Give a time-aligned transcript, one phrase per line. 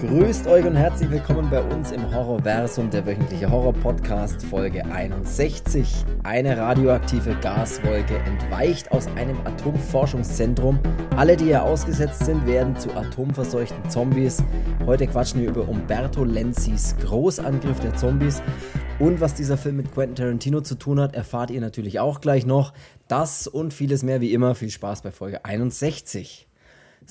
[0.00, 6.04] Grüßt euch und herzlich willkommen bei uns im Horrorversum, der wöchentliche Horror-Podcast, Folge 61.
[6.22, 10.78] Eine radioaktive Gaswolke entweicht aus einem Atomforschungszentrum.
[11.16, 14.40] Alle, die hier ausgesetzt sind, werden zu atomverseuchten Zombies.
[14.86, 18.40] Heute quatschen wir über Umberto Lenzis Großangriff der Zombies.
[19.00, 22.46] Und was dieser Film mit Quentin Tarantino zu tun hat, erfahrt ihr natürlich auch gleich
[22.46, 22.72] noch.
[23.08, 24.54] Das und vieles mehr wie immer.
[24.54, 26.47] Viel Spaß bei Folge 61.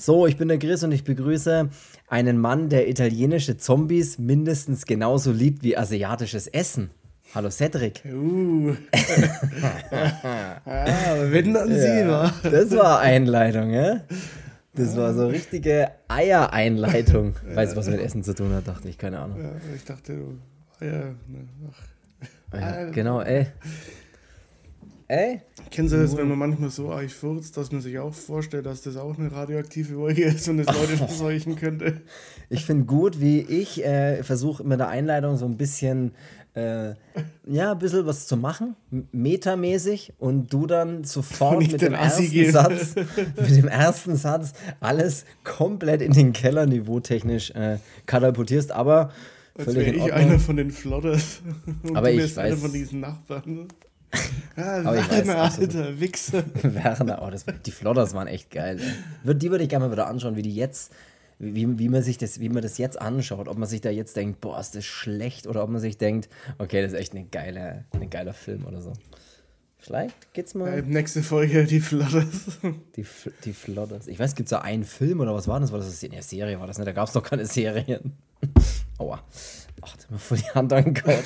[0.00, 1.70] So, ich bin der Chris und ich begrüße
[2.06, 6.90] einen Mann, der italienische Zombies mindestens genauso liebt wie asiatisches Essen.
[7.34, 8.04] Hallo Cedric.
[8.04, 8.76] Uh.
[10.64, 14.02] ah, wenn dann sie ja, Das war Einleitung, ja?
[14.72, 17.34] Das war so richtige Eier-Einleitung.
[17.52, 19.40] Weißt du, was mit Essen zu tun hat, dachte ich, keine Ahnung.
[19.42, 20.12] Ja, ich dachte,
[20.78, 21.16] Eier.
[21.26, 21.48] Ne,
[22.52, 22.56] ach.
[22.60, 23.48] Ja, genau, ey.
[25.10, 25.40] Ey?
[25.70, 28.82] Kennen Sie das, wenn man manchmal so arg furzt, dass man sich auch vorstellt, dass
[28.82, 32.02] das auch eine radioaktive Wolke ist und es Leute verseuchen könnte?
[32.50, 36.12] Ich finde gut, wie ich äh, versuche mit der Einleitung so ein bisschen,
[36.52, 36.90] äh,
[37.46, 38.76] ja, ein bisschen was zu machen,
[39.12, 46.02] metamäßig, und du dann sofort mit dem ersten Satz, mit dem ersten Satz alles komplett
[46.02, 49.10] in den Kellerniveau technisch äh, katapultierst, aber
[49.56, 51.40] Als wäre ich einer von den Flotters
[51.82, 53.68] und aber du ich weiß, einer von diesen Nachbarn.
[54.56, 56.44] Ah, Werner, alter Wichser.
[56.62, 58.80] Werner, oh, das, die Flodders waren echt geil.
[59.24, 59.34] Ey.
[59.34, 60.92] Die würde ich gerne mal wieder anschauen, wie die jetzt,
[61.38, 63.46] wie, wie, man sich das, wie man das jetzt anschaut.
[63.46, 66.28] Ob man sich da jetzt denkt, boah, ist das schlecht, oder ob man sich denkt,
[66.58, 68.94] okay, das ist echt eine geile, ein geiler Film oder so.
[69.78, 70.76] Vielleicht geht's mal.
[70.76, 72.26] Ja, nächste Folge, die Flodders.
[72.96, 73.06] Die,
[73.44, 74.08] die Flodders.
[74.08, 75.70] Ich weiß, gibt es da einen Film oder was war das?
[75.70, 76.58] War das eine Serie?
[76.58, 76.88] War das nicht?
[76.88, 78.14] Da gab es doch keine Serien.
[78.98, 79.22] Aua.
[79.80, 81.22] Ach, da hat mir voll die Hand angehauen.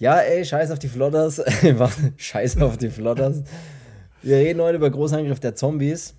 [0.00, 1.42] Ja, ey, scheiß auf die Flotters.
[2.16, 3.42] scheiß auf die Flotters.
[4.22, 6.14] Wir reden heute über Großangriff der Zombies.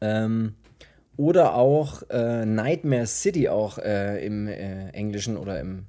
[0.00, 0.54] Ähm,
[1.18, 5.88] oder auch äh, Nightmare City auch äh, im äh, englischen oder im,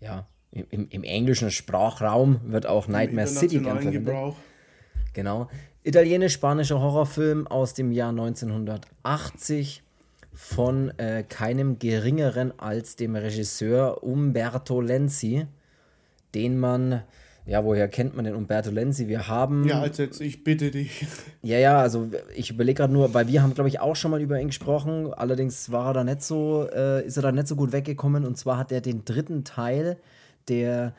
[0.00, 4.34] ja, im, im, englischen Sprachraum wird auch Nightmare City verwendet.
[5.14, 5.48] Genau.
[5.84, 9.82] Italienisch-spanischer Horrorfilm aus dem Jahr 1980
[10.34, 15.46] von äh, keinem geringeren als dem Regisseur Umberto Lenzi
[16.36, 17.02] den man,
[17.46, 19.08] ja, woher kennt man den Umberto Lenzi?
[19.08, 19.66] Wir haben.
[19.66, 21.06] Ja, als jetzt, ich bitte dich.
[21.42, 24.20] Ja, ja, also ich überlege gerade nur, weil wir haben, glaube ich, auch schon mal
[24.20, 25.14] über ihn gesprochen.
[25.14, 28.26] Allerdings war er da nicht so, äh, ist er da nicht so gut weggekommen.
[28.26, 29.96] Und zwar hat er den dritten Teil
[30.48, 30.92] der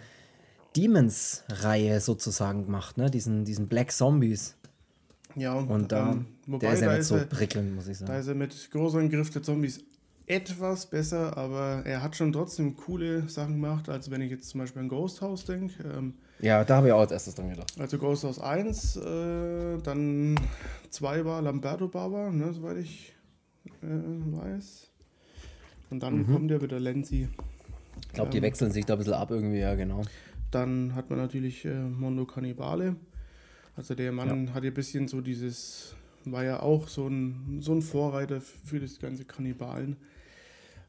[0.77, 3.11] Demons-Reihe sozusagen gemacht, ne?
[3.11, 4.55] Diesen, diesen Black Zombies.
[5.35, 6.13] Ja, und da,
[6.47, 8.11] ähm, der ist ja nicht so prickelnd, muss ich sagen.
[8.11, 9.83] Da ist er mit Großangriff der Zombies
[10.27, 14.59] etwas besser, aber er hat schon trotzdem coole Sachen gemacht, als wenn ich jetzt zum
[14.59, 15.83] Beispiel an Ghost House denke.
[15.83, 17.73] Ähm, ja, da habe ich auch als erstes dran gedacht.
[17.79, 20.37] Also Ghost House 1, äh, dann
[20.89, 23.15] 2 war Lamberto Baba, ne, soweit ich
[23.81, 24.87] äh, weiß.
[25.91, 26.33] Und dann mhm.
[26.33, 27.29] kommt ja wieder Lenzi.
[28.01, 30.01] Ich glaube, die ähm, wechseln sich da ein bisschen ab irgendwie, ja, genau.
[30.51, 32.97] Dann hat man natürlich äh, Mondo Cannibale.
[33.77, 34.53] Also der Mann ja.
[34.53, 35.95] hat ja ein bisschen so dieses,
[36.25, 39.95] war ja auch so ein, so ein Vorreiter für das ganze Kannibalen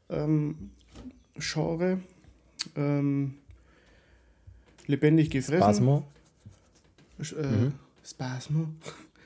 [0.09, 0.71] ähm,
[1.35, 1.99] Genre.
[2.75, 3.35] Ähm,
[4.87, 5.61] lebendig gefressen.
[5.61, 6.03] Spasmo.
[7.19, 7.73] Äh, mhm.
[8.03, 8.67] Spasmo.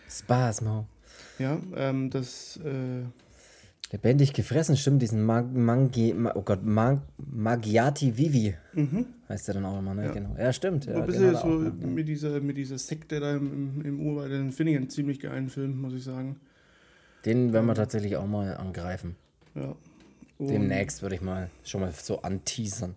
[0.09, 0.85] Spasmo.
[1.39, 2.57] Ja, ähm, das.
[2.57, 3.03] Äh,
[3.93, 9.05] lebendig gefressen, stimmt, diesen Mag Mangi, oh Gott, Mag Magiati Vivi mhm.
[9.29, 10.05] heißt der dann auch nochmal, ne?
[10.05, 10.11] Ja.
[10.11, 10.35] Genau.
[10.37, 10.85] Ja, stimmt.
[10.85, 14.71] Ja, ein bisschen so mit, dieser, mit dieser Sekte da im, im Urwald, den finde
[14.71, 16.37] ich einen ziemlich geilen Film, muss ich sagen.
[17.23, 19.15] Den werden wir tatsächlich auch mal angreifen.
[19.53, 19.75] Ja,
[20.39, 22.95] Demnächst würde ich mal schon mal so anteasern.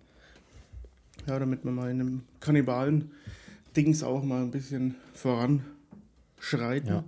[1.26, 6.88] Ja, damit man mal in einem Kannibalen-Dings auch mal ein bisschen voranschreiten.
[6.88, 7.04] Ja,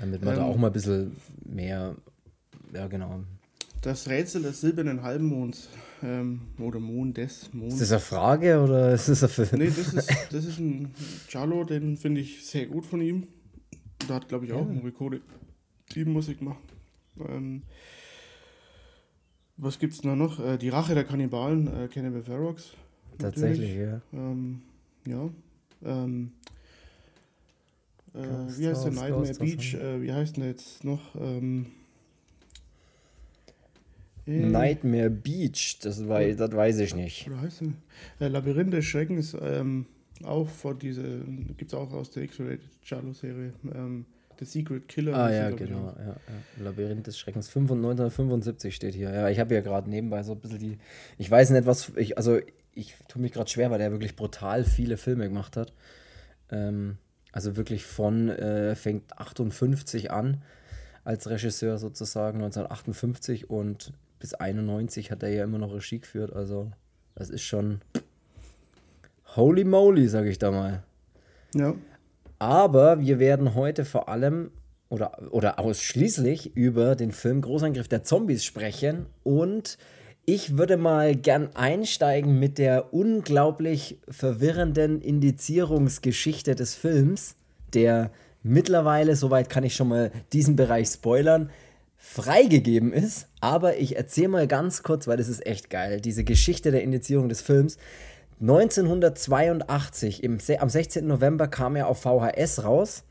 [0.00, 1.94] damit man ähm, da auch mal ein bisschen mehr,
[2.72, 3.20] ja genau.
[3.82, 5.68] Das Rätsel des silbernen Halbmonds
[6.02, 7.74] ähm, oder Mond des Monds.
[7.74, 9.48] Ist das eine Frage oder ist das ein Film?
[9.52, 10.94] Nee, das ist, das ist ein
[11.28, 13.26] Giallo, den finde ich sehr gut von ihm.
[14.06, 14.72] Da hat, glaube ich, auch ja.
[14.72, 15.20] Morricone
[15.94, 16.58] die Musik gemacht.
[17.28, 17.62] Ähm,
[19.60, 20.40] was gibt's da noch?
[20.40, 22.72] Äh, die Rache der Kannibalen, äh, Cannibal Ferox.
[23.18, 24.00] Tatsächlich, ja.
[24.12, 24.62] Ähm,
[25.06, 25.28] ja.
[25.84, 26.32] Ähm,
[28.14, 28.18] äh,
[28.58, 29.74] wie heißt der Nightmare Beach?
[29.74, 31.14] Äh, wie heißt der jetzt noch?
[31.14, 31.66] Ähm,
[34.26, 37.26] äh, Nightmare Beach, das, weiß, das weiß ich nicht.
[37.26, 38.26] Oder heißt der?
[38.26, 39.86] Äh, Labyrinth des Schreckens, ähm,
[40.24, 41.20] auch vor diese,
[41.56, 43.52] gibt es auch aus der X-Rated Charlo-Serie.
[43.74, 44.06] Ähm,
[44.40, 45.14] The Secret Killer.
[45.14, 45.94] Ah ja, genau.
[45.98, 46.16] Ja, ja.
[46.64, 47.54] Labyrinth des Schreckens.
[47.54, 49.12] 1975 steht hier.
[49.12, 50.78] Ja, ich habe ja gerade nebenbei so ein bisschen die.
[51.18, 51.92] Ich weiß nicht, was.
[51.96, 52.38] Ich, also,
[52.72, 55.74] ich tue mich gerade schwer, weil der wirklich brutal viele Filme gemacht hat.
[56.50, 56.96] Ähm,
[57.32, 58.30] also wirklich von.
[58.30, 60.42] Äh, fängt 58 an
[61.04, 66.32] als Regisseur sozusagen, 1958 und bis 91 hat er ja immer noch Regie geführt.
[66.32, 66.72] Also,
[67.14, 67.82] das ist schon
[69.36, 70.82] holy moly, sag ich da mal.
[71.54, 71.74] Ja.
[72.40, 74.50] Aber wir werden heute vor allem
[74.88, 79.06] oder, oder ausschließlich über den Film Großangriff der Zombies sprechen.
[79.22, 79.76] Und
[80.24, 87.36] ich würde mal gern einsteigen mit der unglaublich verwirrenden Indizierungsgeschichte des Films,
[87.74, 88.10] der
[88.42, 91.50] mittlerweile, soweit kann ich schon mal diesen Bereich spoilern,
[91.98, 93.28] freigegeben ist.
[93.42, 97.28] Aber ich erzähle mal ganz kurz, weil das ist echt geil, diese Geschichte der Indizierung
[97.28, 97.76] des Films.
[98.40, 101.06] 1982, im, am 16.
[101.06, 103.04] November kam er auf VHS raus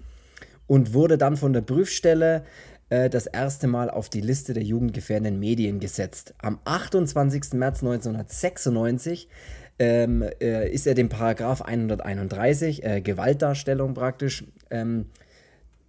[0.65, 2.43] und wurde dann von der Prüfstelle
[2.89, 6.33] äh, das erste Mal auf die Liste der jugendgefährdenden Medien gesetzt.
[6.39, 7.53] Am 28.
[7.53, 9.29] März 1996
[9.77, 15.05] ähm, äh, ist er dem Paragraph 131, äh, Gewaltdarstellung praktisch, ähm,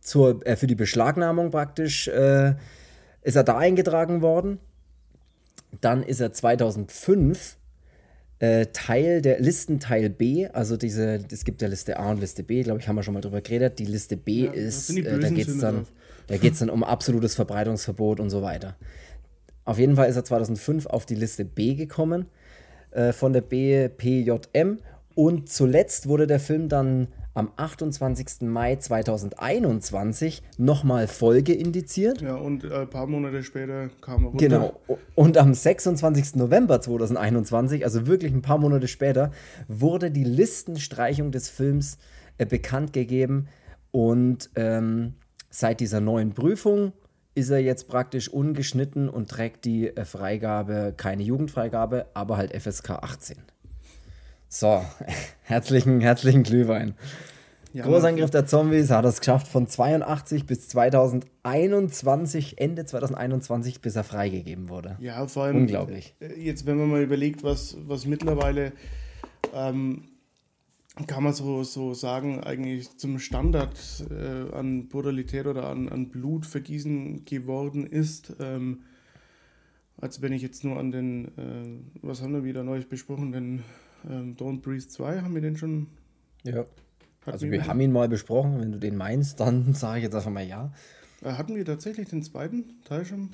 [0.00, 2.54] zur, äh, für die Beschlagnahmung praktisch, äh,
[3.22, 4.58] ist er da eingetragen worden.
[5.81, 7.56] Dann ist er 2005
[8.40, 12.62] äh, Teil der Listenteil B, also diese, es gibt ja Liste A und Liste B,
[12.62, 13.78] glaube ich, haben wir schon mal drüber geredet.
[13.78, 15.87] Die Liste B ja, ist, äh, da geht es dann,
[16.26, 18.76] da dann um absolutes Verbreitungsverbot und so weiter.
[19.66, 22.26] Auf jeden Fall ist er 2005 auf die Liste B gekommen
[22.92, 24.78] äh, von der BPJM
[25.14, 27.08] und zuletzt wurde der Film dann
[27.40, 28.42] am 28.
[28.42, 32.20] Mai 2021 nochmal Folge indiziert.
[32.20, 34.48] Ja, und ein äh, paar Monate später kam er runter.
[34.48, 34.81] Genau.
[35.14, 36.37] Und am 26.
[36.37, 39.31] November 2021, also wirklich ein paar Monate später,
[39.69, 41.96] wurde die Listenstreichung des Films
[42.37, 43.48] äh, bekannt gegeben.
[43.90, 45.14] Und ähm,
[45.48, 46.92] seit dieser neuen Prüfung
[47.34, 52.90] ist er jetzt praktisch ungeschnitten und trägt die äh, Freigabe, keine Jugendfreigabe, aber halt FSK
[52.90, 53.38] 18.
[54.52, 54.85] So,
[55.43, 56.97] herzlichen, herzlichen Glühwein.
[57.73, 64.02] Ja, Großangriff der Zombies hat es geschafft von 82 bis 2021, Ende 2021, bis er
[64.02, 64.97] freigegeben wurde.
[64.99, 65.56] Ja, vor allem.
[65.56, 66.17] Unglaublich.
[66.19, 68.73] Äh, jetzt, wenn man mal überlegt, was, was mittlerweile,
[69.55, 70.02] ähm,
[71.06, 73.79] kann man so, so sagen, eigentlich zum Standard
[74.11, 78.35] äh, an Brutalität oder an, an Blutvergießen geworden ist.
[78.41, 78.81] Ähm,
[79.97, 83.62] als wenn ich jetzt nur an den, äh, was haben wir wieder neulich besprochen, den
[84.08, 85.88] ähm, Don't Breathe 2, haben wir den schon?
[86.44, 86.64] Ja.
[87.26, 90.31] also wir haben ihn mal besprochen, wenn du den meinst, dann sage ich jetzt einfach
[90.31, 90.73] mal ja.
[91.23, 93.31] Äh, hatten wir tatsächlich den zweiten Teil schon?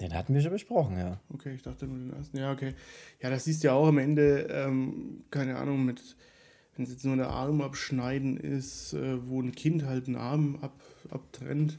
[0.00, 1.20] Den hatten wir schon besprochen, ja.
[1.32, 2.36] Okay, ich dachte nur den ersten.
[2.36, 2.74] Ja, okay.
[3.20, 6.16] Ja, das siehst du ja auch am Ende, ähm, keine Ahnung, mit,
[6.76, 10.58] wenn es jetzt nur der Arm abschneiden ist, äh, wo ein Kind halt einen Arm
[10.62, 10.80] ab,
[11.10, 11.78] abtrennt.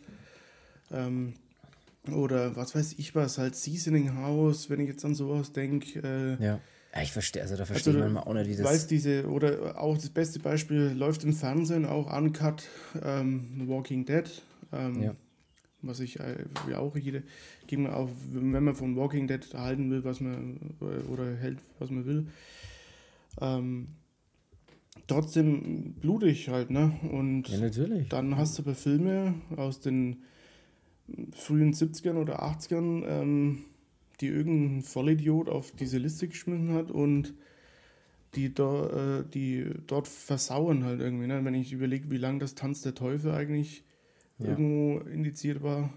[0.92, 1.34] Ähm,
[2.12, 6.00] oder was weiß ich was, halt Seasoning House, wenn ich jetzt an sowas denke.
[6.40, 6.60] Äh, ja
[6.96, 8.66] ja, ich verstehe, also da verstehe also, manchmal auch nicht, wie das.
[8.66, 12.64] Weißt diese, oder auch das beste Beispiel läuft im Fernsehen, auch Uncut,
[13.04, 14.30] ähm, Walking Dead.
[14.72, 15.16] Ähm, ja.
[15.82, 17.24] Was ich äh, ja auch jede,
[17.68, 20.76] ging auch, wenn man von Walking Dead erhalten will, was man,
[21.12, 22.28] oder hält, was man will.
[23.42, 23.88] Ähm,
[25.08, 26.94] trotzdem blutig halt, ne?
[27.12, 28.08] Und ja, natürlich.
[28.10, 30.24] dann hast du aber Filme aus den
[31.34, 33.66] frühen 70ern oder 80ern, ähm,
[34.24, 37.34] die irgendein Vollidiot auf diese Liste geschmissen hat und
[38.36, 41.28] die, do, äh, die dort versauen halt irgendwie.
[41.28, 41.44] Ne?
[41.44, 43.84] Wenn ich überlege, wie lange das Tanz der Teufel eigentlich
[44.40, 44.48] ja.
[44.48, 45.94] irgendwo indiziert war.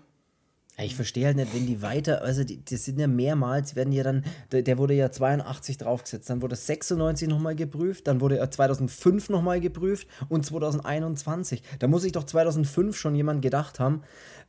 [0.79, 4.03] Ich verstehe halt nicht, wenn die weiter, also die, das sind ja mehrmals, werden ja
[4.03, 8.51] dann, der, der wurde ja 82 draufgesetzt, dann wurde 96 nochmal geprüft, dann wurde er
[8.51, 11.63] 2005 nochmal geprüft und 2021.
[11.79, 14.03] Da muss sich doch 2005 schon jemand gedacht haben,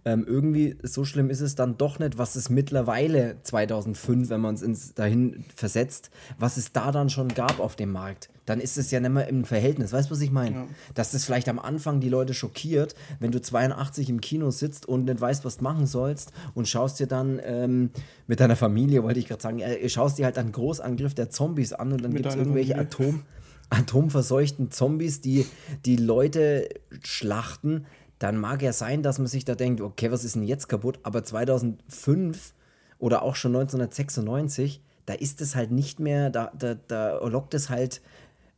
[0.07, 4.55] ähm, irgendwie so schlimm ist es dann doch nicht, was es mittlerweile 2005, wenn man
[4.55, 8.29] es dahin versetzt, was es da dann schon gab auf dem Markt.
[8.45, 9.91] Dann ist es ja nicht mehr im Verhältnis.
[9.91, 10.55] Weißt du, was ich meine?
[10.55, 10.67] Ja.
[10.95, 15.03] Dass das vielleicht am Anfang die Leute schockiert, wenn du 82 im Kino sitzt und
[15.03, 17.89] nicht weißt, was du machen sollst und schaust dir dann ähm,
[18.27, 21.73] mit deiner Familie, wollte ich gerade sagen, äh, schaust dir halt einen Großangriff der Zombies
[21.73, 23.23] an und dann gibt es irgendwelche Atom
[23.69, 25.45] atomverseuchten Zombies, die
[25.83, 26.69] die Leute
[27.03, 27.85] schlachten
[28.19, 30.99] dann mag ja sein, dass man sich da denkt, okay, was ist denn jetzt kaputt?
[31.03, 32.53] Aber 2005
[32.99, 37.69] oder auch schon 1996, da ist es halt nicht mehr, da, da, da lockt es
[37.69, 38.01] halt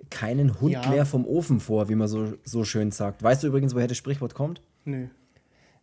[0.09, 0.89] keinen Hund ja.
[0.89, 3.21] mehr vom Ofen vor, wie man so, so schön sagt.
[3.21, 4.61] Weißt du übrigens, woher das Sprichwort kommt?
[4.85, 5.09] Nee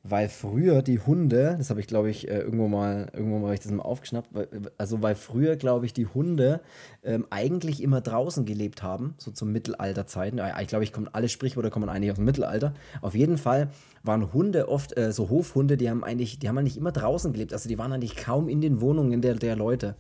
[0.09, 3.61] weil früher die Hunde, das habe ich glaube ich äh, irgendwo mal, irgendwo mal ich
[3.61, 4.31] das mal aufgeschnappt,
[4.79, 6.61] also weil früher glaube ich die Hunde
[7.03, 10.41] ähm, eigentlich immer draußen gelebt haben, so zum Mittelalterzeiten.
[10.61, 12.75] Ich glaube, ich komme alle Sprichwörter kommen eigentlich aus dem Mittelalter.
[13.03, 13.71] Auf jeden Fall
[14.03, 17.53] waren Hunde oft äh, so Hofhunde, die haben eigentlich, die haben eigentlich immer draußen gelebt.
[17.53, 19.97] Also die waren eigentlich kaum in den Wohnungen der, der Leute.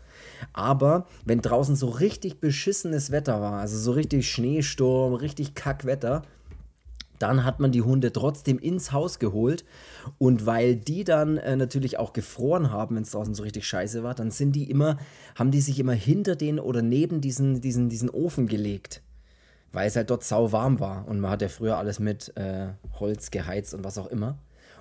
[0.52, 6.22] Aber wenn draußen so richtig beschissenes Wetter war, also so richtig Schneesturm, richtig Kackwetter,
[7.18, 9.64] Dann hat man die Hunde trotzdem ins Haus geholt
[10.18, 14.02] und weil die dann äh, natürlich auch gefroren haben, wenn es draußen so richtig scheiße
[14.02, 14.98] war, dann sind die immer,
[15.34, 19.02] haben die sich immer hinter den oder neben diesen, diesen, diesen Ofen gelegt,
[19.72, 22.68] weil es halt dort sau warm war und man hat ja früher alles mit äh,
[22.98, 24.38] Holz geheizt und was auch immer.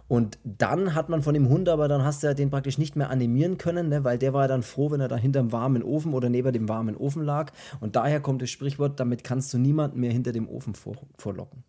[0.07, 2.95] Und dann hat man von dem Hund aber, dann hast du ja den praktisch nicht
[2.95, 4.03] mehr animieren können, ne?
[4.03, 6.95] weil der war dann froh, wenn er da hinterm warmen Ofen oder neben dem warmen
[6.95, 7.51] Ofen lag.
[7.79, 11.63] Und daher kommt das Sprichwort, damit kannst du niemanden mehr hinter dem Ofen vor, vorlocken.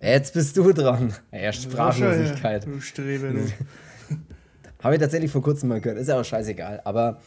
[0.00, 1.14] Jetzt bist du dran.
[1.32, 2.66] Ja, Sprachlosigkeit.
[2.66, 4.16] Du Strebe, du.
[4.82, 5.98] Habe ich tatsächlich vor kurzem mal gehört.
[5.98, 6.82] Ist ja auch scheißegal.
[6.84, 7.20] Aber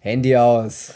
[0.00, 0.94] Handy aus.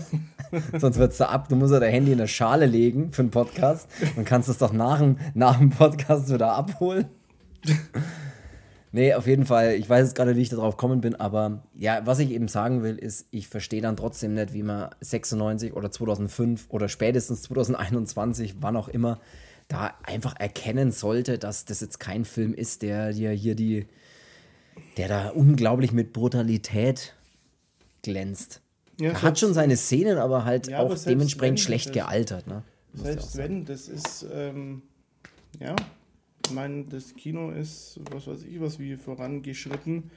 [0.78, 1.48] Sonst wird es da ab.
[1.48, 3.88] Du musst ja dein Handy in eine Schale legen für einen Podcast.
[4.14, 7.06] Dann kannst du es doch nach dem, nach dem Podcast wieder abholen.
[8.92, 9.74] nee, auf jeden Fall.
[9.74, 12.82] Ich weiß jetzt gerade, wie ich darauf kommen bin, aber ja, was ich eben sagen
[12.82, 18.56] will, ist, ich verstehe dann trotzdem nicht, wie man 96 oder 2005 oder spätestens 2021,
[18.60, 19.20] wann auch immer,
[19.74, 23.86] da einfach erkennen sollte, dass das jetzt kein Film ist, der dir hier die,
[24.96, 27.14] der da unglaublich mit Brutalität
[28.02, 28.60] glänzt.
[29.00, 32.46] Ja, er hat schon seine Szenen, aber halt ja, auch aber dementsprechend wenn, schlecht gealtert.
[32.46, 32.62] Ne?
[32.94, 34.82] Selbst wenn, das ist, ähm,
[35.58, 35.74] ja,
[36.46, 40.10] ich meine, das Kino ist, was weiß ich, was wie vorangeschritten.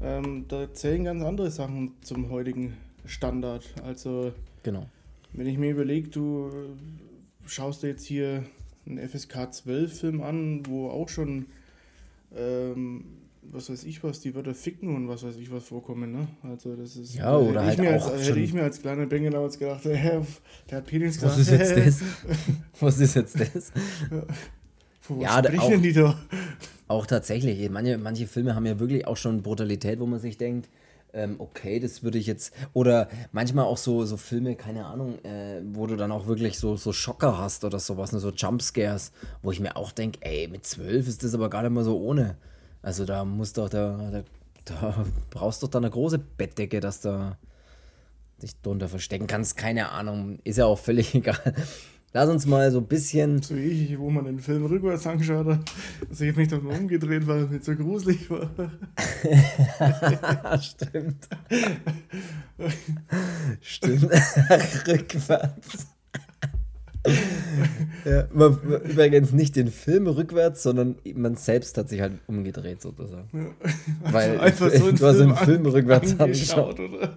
[0.00, 3.64] Ähm, da zählen ganz andere Sachen zum heutigen Standard.
[3.84, 4.32] Also,
[4.62, 4.86] genau.
[5.32, 6.50] wenn ich mir überlege, du
[7.46, 8.44] schaust dir jetzt hier
[8.86, 11.46] einen FSK 12-Film an, wo auch schon
[12.36, 13.04] ähm,
[13.50, 16.28] was weiß ich was, die Wörter ficken und was weiß ich was vorkommen, ne?
[16.42, 17.14] Also das ist.
[17.16, 20.20] Ja, oder halt auch als, Hätte ich mir als kleiner Bengel damals gedacht, hä,
[20.70, 21.38] der hat Penis gesagt.
[21.38, 22.02] Was ist jetzt das?
[22.80, 23.72] was ist jetzt das?
[25.18, 26.18] ja, auch, die da?
[26.88, 27.68] Auch tatsächlich.
[27.70, 30.68] Manche, manche Filme haben ja wirklich auch schon Brutalität, wo man sich denkt,
[31.12, 32.54] ähm, okay, das würde ich jetzt.
[32.72, 36.76] Oder manchmal auch so, so Filme, keine Ahnung, äh, wo du dann auch wirklich so,
[36.76, 40.66] so Schocker hast oder sowas, ne, so Jumpscares, wo ich mir auch denke, ey, mit
[40.66, 42.36] zwölf ist das aber gar nicht mal so ohne.
[42.80, 44.24] Also da muss doch da, da,
[44.64, 47.36] da brauchst doch da eine große Bettdecke, dass du
[48.42, 49.56] dich drunter verstecken kannst.
[49.56, 51.54] Keine Ahnung, ist ja auch völlig egal.
[52.14, 53.40] Lass uns mal so ein bisschen.
[53.40, 55.60] So wie ich, wo man den Film rückwärts angeschaut hat.
[56.10, 58.50] Also ich habe mich dann mal umgedreht, weil es nicht so gruselig war.
[60.60, 61.26] Stimmt.
[63.62, 64.12] Stimmt.
[64.86, 65.86] Rückwärts.
[68.04, 73.28] ja, man, übrigens nicht den Film rückwärts, sondern man selbst hat sich halt umgedreht sozusagen.
[73.32, 74.12] Ja.
[74.12, 76.78] Weil Einfach so du hast den Film rückwärts angeschaut.
[76.78, 77.16] Oder?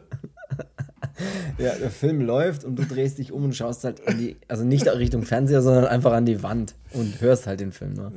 [1.57, 4.63] Ja, der Film läuft und du drehst dich um und schaust halt an die, also
[4.63, 7.93] nicht Richtung Fernseher, sondern einfach an die Wand und hörst halt den Film.
[7.93, 8.12] Ne?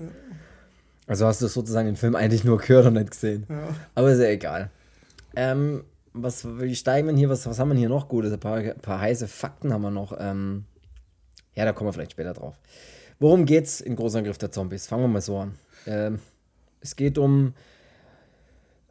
[1.07, 3.47] Also hast du sozusagen den Film eigentlich nur gehört und nicht gesehen.
[3.49, 3.69] Ja.
[3.95, 4.71] Aber ist ja egal.
[5.37, 7.29] Ähm, was, wie steigen wir hier?
[7.29, 8.33] Was, was haben wir hier noch Gutes?
[8.33, 10.17] Ein paar, paar heiße Fakten haben wir noch.
[10.19, 10.65] Ähm,
[11.55, 12.57] ja, da kommen wir vielleicht später drauf.
[13.19, 14.87] Worum geht's in Großangriff der Zombies?
[14.87, 15.55] Fangen wir mal so an.
[15.87, 16.19] Ähm,
[16.81, 17.55] es geht um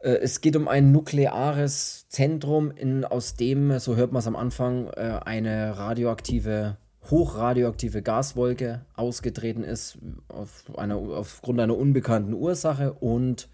[0.00, 4.88] es geht um ein nukleares Zentrum, in, aus dem, so hört man es am Anfang,
[4.88, 6.76] äh, eine radioaktive,
[7.10, 12.92] hochradioaktive Gaswolke ausgetreten ist, auf einer, aufgrund einer unbekannten Ursache.
[12.92, 13.48] Und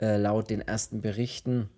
[0.00, 1.68] äh, laut den ersten Berichten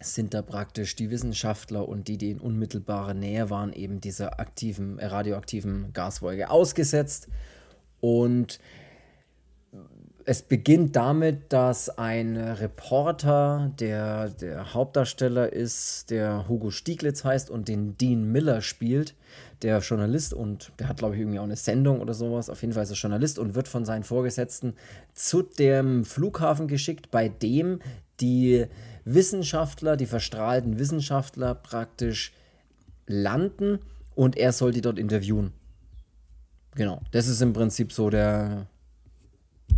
[0.00, 4.98] sind da praktisch die Wissenschaftler und die, die in unmittelbarer Nähe waren, eben dieser aktiven,
[4.98, 7.28] äh, radioaktiven Gaswolke ausgesetzt.
[8.00, 8.58] Und
[10.28, 17.66] es beginnt damit, dass ein Reporter, der der Hauptdarsteller ist, der Hugo Stieglitz heißt und
[17.66, 19.14] den Dean Miller spielt,
[19.62, 22.50] der Journalist und der hat, glaube ich, irgendwie auch eine Sendung oder sowas.
[22.50, 24.74] Auf jeden Fall ist er Journalist und wird von seinen Vorgesetzten
[25.14, 27.80] zu dem Flughafen geschickt, bei dem
[28.20, 28.66] die
[29.06, 32.34] Wissenschaftler, die verstrahlten Wissenschaftler praktisch
[33.06, 33.78] landen
[34.14, 35.54] und er soll die dort interviewen.
[36.74, 38.66] Genau, das ist im Prinzip so der.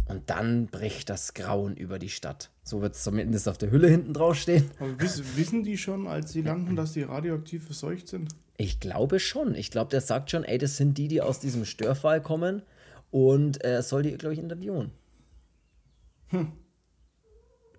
[0.06, 2.50] Und dann bricht das Grauen über die Stadt.
[2.64, 4.70] So wird es zumindest auf der Hülle hinten drauf stehen.
[4.78, 8.34] Aber wissen, wissen die schon, als sie landen, dass die radioaktiv verseucht sind?
[8.56, 9.54] Ich glaube schon.
[9.54, 12.62] Ich glaube, der sagt schon, ey, das sind die, die aus diesem Störfall kommen
[13.10, 14.90] und er soll die, glaube ich, interviewen.
[16.28, 16.52] Hm.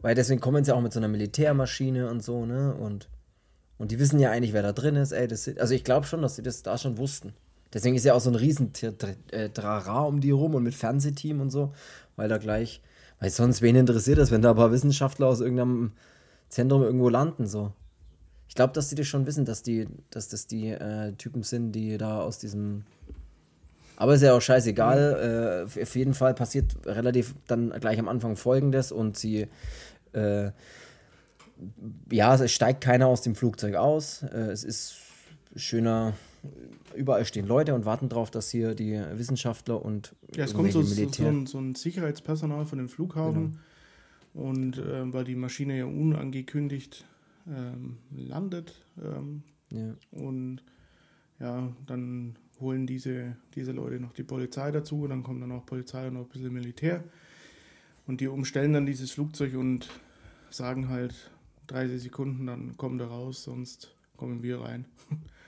[0.02, 2.74] Weil deswegen kommen sie auch mit so einer Militärmaschine und so, ne?
[2.74, 3.10] Und,
[3.78, 5.12] und die wissen ja eigentlich, wer da drin ist.
[5.12, 7.34] Ey, das, also ich glaube schon, dass sie das da schon wussten.
[7.74, 8.72] Deswegen ist ja auch so ein riesen
[9.32, 11.74] äh, Trara um die rum und mit Fernsehteam und so,
[12.16, 12.82] weil da gleich,
[13.20, 15.92] weil sonst wen interessiert das, wenn da ein paar Wissenschaftler aus irgendeinem
[16.50, 17.72] Zentrum irgendwo landen, so.
[18.50, 21.72] Ich glaube, dass die das schon wissen, dass die, dass das die äh, Typen sind,
[21.72, 22.84] die da aus diesem
[23.96, 25.68] aber ist ja auch scheißegal.
[25.78, 29.48] Äh, auf jeden Fall passiert relativ dann gleich am Anfang folgendes und sie
[30.14, 30.50] äh,
[32.12, 34.24] ja, es steigt keiner aus dem Flugzeug aus.
[34.24, 34.96] Äh, es ist
[35.56, 36.14] schöner,
[36.96, 40.82] überall stehen Leute und warten darauf, dass hier die Wissenschaftler und ja, es kommt so,
[40.82, 43.58] Militär so, ein, so, ein, Sicherheitspersonal von dem Flughafen
[44.34, 44.50] genau.
[44.50, 47.06] und äh, weil die Maschine ja unangekündigt
[47.48, 49.96] ähm, landet ähm, ja.
[50.12, 50.64] und
[51.40, 55.66] ja, dann holen diese, diese Leute noch die Polizei dazu und dann kommt dann auch
[55.66, 57.04] Polizei und noch ein bisschen Militär
[58.08, 59.90] und die umstellen dann dieses Flugzeug und
[60.50, 61.32] sagen halt
[61.68, 64.86] 30 Sekunden, dann kommen da raus, sonst kommen wir rein.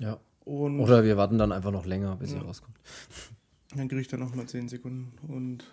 [0.00, 0.18] Ja.
[0.44, 2.38] Und Oder wir warten dann einfach noch länger, bis ja.
[2.38, 2.78] er rauskommt.
[3.76, 5.12] Dann kriege ich dann nochmal 10 Sekunden.
[5.28, 5.70] Und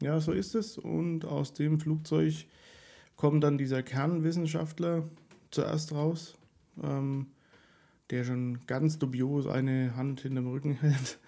[0.00, 0.78] ja, so ist es.
[0.78, 2.46] Und aus dem Flugzeug
[3.16, 5.08] kommt dann dieser Kernwissenschaftler
[5.50, 6.38] zuerst raus,
[6.82, 7.26] ähm,
[8.10, 11.18] der schon ganz dubios eine Hand hinterm Rücken hält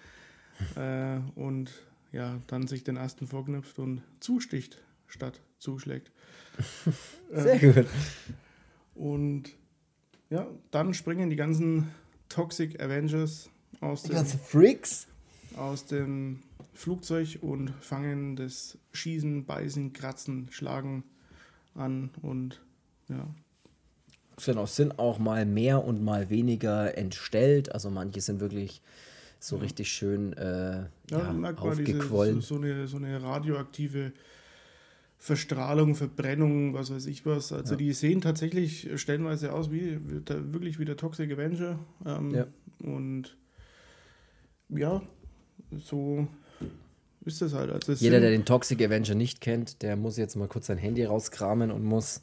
[0.75, 1.71] äh, und
[2.11, 6.11] ja, dann sich den ersten vorknüpft und zusticht statt zuschlägt.
[7.31, 7.85] Sehr ähm, gut.
[8.95, 9.55] Und
[10.29, 11.89] ja, dann springen die ganzen
[12.33, 15.07] Toxic Avengers aus dem, Freaks
[15.55, 16.39] aus dem
[16.73, 21.03] Flugzeug und fangen das Schießen, Beißen, Kratzen, Schlagen
[21.75, 22.59] an und
[23.07, 23.27] ja.
[24.43, 27.71] Genau, sind auch mal mehr und mal weniger entstellt.
[27.71, 28.81] Also manche sind wirklich
[29.39, 32.37] so richtig schön äh, ja, ja, aufgequollen.
[32.37, 34.11] Diese, so, so, eine, so eine radioaktive
[35.23, 37.53] Verstrahlung, Verbrennung, was weiß ich was.
[37.53, 37.77] Also ja.
[37.77, 41.79] die sehen tatsächlich stellenweise aus wie wirklich wie der Toxic Avenger.
[42.05, 42.47] Ähm, ja.
[42.83, 43.37] Und
[44.67, 45.01] ja,
[45.77, 46.27] so
[47.23, 47.71] ist das halt.
[47.71, 51.05] Also Jeder, der den Toxic Avenger nicht kennt, der muss jetzt mal kurz sein Handy
[51.05, 52.21] rauskramen und muss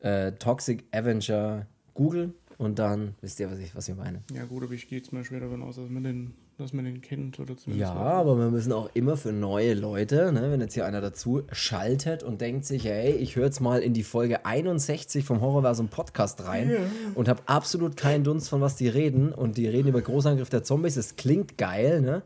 [0.00, 4.24] äh, Toxic Avenger googeln und dann wisst ihr, was ich, was ich meine.
[4.34, 6.84] Ja gut, aber ich gehe jetzt mal schwer davon aus, dass man den dass man
[6.84, 7.92] den kennt oder zumindest.
[7.92, 11.42] Ja, aber wir müssen auch immer für neue Leute, ne, wenn jetzt hier einer dazu
[11.52, 15.88] schaltet und denkt sich, hey, ich höre jetzt mal in die Folge 61 vom Horrorversum
[15.88, 16.76] Podcast rein ja.
[17.14, 20.62] und habe absolut keinen Dunst von was die reden und die reden über Großangriff der
[20.62, 20.96] Zombies.
[20.96, 22.22] Es klingt geil, ne?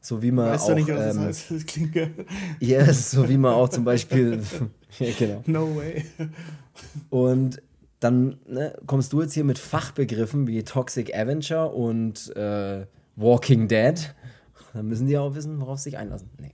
[0.00, 0.68] So wie man weißt auch.
[0.68, 1.50] Du nicht, was ähm, das heißt?
[1.50, 2.14] Das klingt geil.
[2.60, 4.40] Yes, so wie man auch zum Beispiel.
[4.98, 5.42] ja, genau.
[5.46, 6.04] No way.
[7.10, 7.62] Und
[8.00, 14.14] dann ne, kommst du jetzt hier mit Fachbegriffen wie Toxic Avenger und äh, Walking Dead.
[14.72, 16.30] Dann müssen die auch wissen, worauf sie sich einlassen.
[16.38, 16.52] Nee.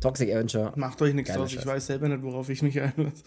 [0.00, 0.72] Toxic Avenger.
[0.76, 3.24] Macht euch nichts aus, ich weiß selber nicht, worauf ich mich einlasse.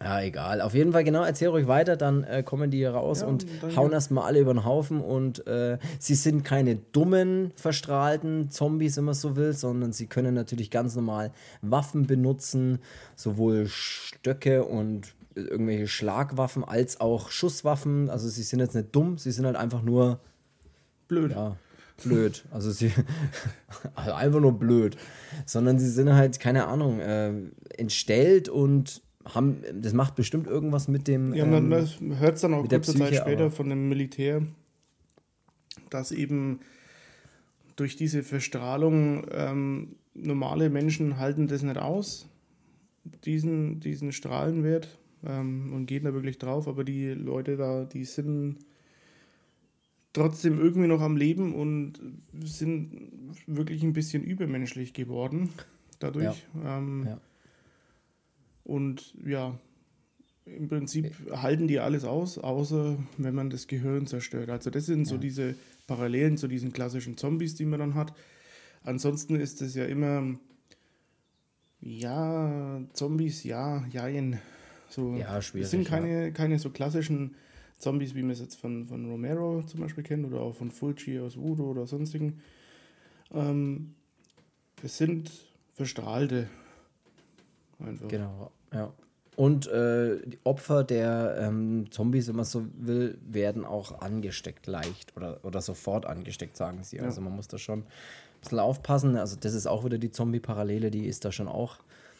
[0.00, 0.60] Ja, egal.
[0.60, 3.46] Auf jeden Fall, genau, erzähl ruhig weiter, dann äh, kommen die hier raus ja, und
[3.74, 9.04] hauen erstmal alle über den Haufen und äh, sie sind keine dummen, verstrahlten Zombies, wenn
[9.04, 12.78] man so will, sondern sie können natürlich ganz normal Waffen benutzen,
[13.16, 18.08] sowohl Stöcke und irgendwelche Schlagwaffen als auch Schusswaffen.
[18.08, 20.20] Also sie sind jetzt nicht dumm, sie sind halt einfach nur
[21.08, 21.32] blöd.
[21.32, 21.56] Ja,
[22.02, 22.44] blöd.
[22.50, 22.92] Also sie
[23.94, 24.96] also einfach nur blöd.
[25.46, 27.32] Sondern sie sind halt, keine Ahnung, äh,
[27.76, 31.34] entstellt und haben, das macht bestimmt irgendwas mit dem.
[31.34, 34.42] Ja, man, ähm, man hört es dann auch kurze Zeit später von dem Militär,
[35.90, 36.60] dass eben
[37.76, 42.28] durch diese Verstrahlung ähm, normale Menschen halten das nicht aus,
[43.24, 48.58] diesen, diesen Strahlenwert ähm, und gehen da wirklich drauf, aber die Leute da, die sind
[50.12, 52.00] trotzdem irgendwie noch am Leben und
[52.42, 53.10] sind
[53.46, 55.50] wirklich ein bisschen übermenschlich geworden
[55.98, 56.46] dadurch.
[56.62, 56.78] Ja.
[56.78, 57.20] Ähm, ja.
[58.64, 59.58] Und ja,
[60.44, 64.50] im Prinzip halten die alles aus, außer wenn man das Gehirn zerstört.
[64.50, 65.04] Also das sind ja.
[65.04, 65.54] so diese
[65.86, 68.14] Parallelen zu diesen klassischen Zombies, die man dann hat.
[68.82, 70.38] Ansonsten ist es ja immer,
[71.80, 74.40] ja, Zombies, ja, jein.
[74.88, 75.66] So, ja, schwierig.
[75.66, 77.34] Es sind keine, keine so klassischen
[77.78, 81.20] Zombies, wie man es jetzt von, von Romero zum Beispiel kennt oder auch von Fulci
[81.20, 82.40] aus Voodoo oder sonstigen.
[83.32, 83.94] Ähm,
[84.82, 85.30] es sind
[85.74, 86.48] Verstrahlte.
[87.78, 88.08] Einfach.
[88.08, 88.92] Genau, ja.
[89.36, 95.16] Und äh, die Opfer der ähm, Zombies, wenn man so will, werden auch angesteckt leicht
[95.16, 96.96] oder, oder sofort angesteckt, sagen sie.
[96.96, 97.04] Ja.
[97.04, 97.86] Also man muss da schon ein
[98.40, 99.16] bisschen aufpassen.
[99.16, 101.76] Also das ist auch wieder die Zombie-Parallele, die ist da schon auch.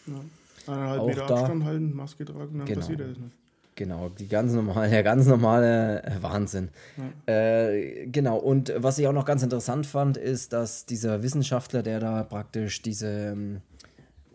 [0.06, 0.72] Ja.
[0.72, 1.36] Eineinhalb Meter da.
[1.40, 2.80] Abstand halten, Maske tragen, dann genau.
[2.80, 3.34] passiert das nicht.
[3.78, 6.70] Genau, die ganz normale, der ganz normale äh, Wahnsinn.
[6.96, 7.32] Ja.
[7.32, 12.00] Äh, genau, und was ich auch noch ganz interessant fand, ist, dass dieser Wissenschaftler, der
[12.00, 13.60] da praktisch diese, ähm,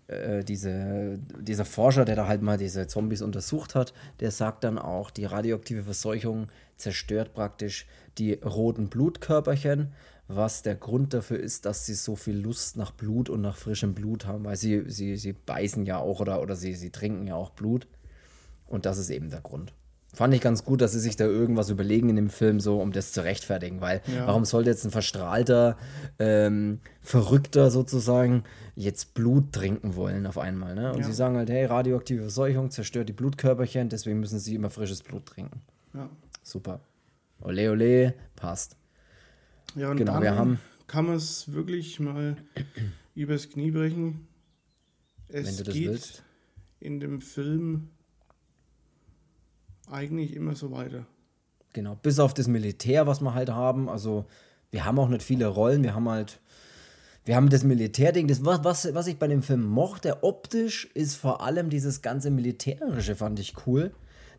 [0.08, 4.78] äh, diese, dieser Forscher, der da halt mal diese Zombies untersucht hat, der sagt dann
[4.78, 7.86] auch, die radioaktive Verseuchung zerstört praktisch
[8.18, 9.92] die roten Blutkörperchen,
[10.30, 13.94] was der Grund dafür ist, dass sie so viel Lust nach Blut und nach frischem
[13.94, 17.36] Blut haben, weil sie, sie, sie beißen ja auch oder, oder sie, sie trinken ja
[17.36, 17.88] auch Blut.
[18.68, 19.74] Und das ist eben der Grund.
[20.16, 22.92] Fand ich ganz gut, dass sie sich da irgendwas überlegen in dem Film, so um
[22.92, 24.28] das zu rechtfertigen, weil ja.
[24.28, 25.76] warum sollte jetzt ein verstrahlter,
[26.20, 28.44] ähm, Verrückter sozusagen
[28.76, 30.76] jetzt Blut trinken wollen auf einmal?
[30.76, 30.92] Ne?
[30.94, 31.06] Und ja.
[31.06, 35.26] sie sagen halt, hey, radioaktive Verseuchung zerstört die Blutkörperchen, deswegen müssen sie immer frisches Blut
[35.26, 35.62] trinken.
[35.96, 36.08] Ja.
[36.44, 36.80] Super.
[37.42, 38.78] Ole, ole, passt.
[39.76, 42.36] Ja, und Genau, dann wir haben- kann man es wirklich mal
[43.16, 44.28] übers Knie brechen.
[45.28, 46.24] Es Wenn du das geht willst.
[46.80, 47.90] in dem Film
[49.90, 51.06] eigentlich immer so weiter.
[51.74, 53.90] Genau, bis auf das Militär, was wir halt haben.
[53.90, 54.26] Also,
[54.72, 55.84] wir haben auch nicht viele Rollen.
[55.84, 56.40] Wir haben halt,
[57.26, 58.28] wir haben das Militärding.
[58.28, 62.30] Das, was, was, was ich bei dem Film mochte, optisch, ist vor allem dieses ganze
[62.32, 63.92] Militärische, fand ich cool.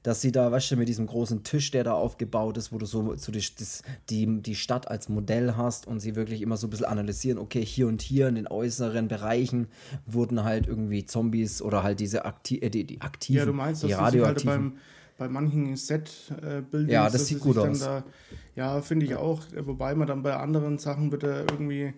[0.04, 2.84] Dass sie da, weißt du, mit diesem großen Tisch, der da aufgebaut ist, wo du
[2.84, 6.66] so, so die, das, die, die Stadt als Modell hast und sie wirklich immer so
[6.66, 9.66] ein bisschen analysieren, okay, hier und hier in den äußeren Bereichen
[10.04, 13.82] wurden halt irgendwie Zombies oder halt diese Akti äh, die, die aktiven, Ja, du meinst,
[13.82, 14.52] die dass halt radioaktiven.
[14.52, 14.78] beim,
[15.16, 16.88] bei manchen Set-Bildern.
[16.88, 17.80] Ja, das sieht gut aus.
[17.80, 18.04] Da,
[18.56, 19.42] ja, finde ich auch.
[19.56, 21.94] Wobei man dann bei anderen Sachen wird er irgendwie,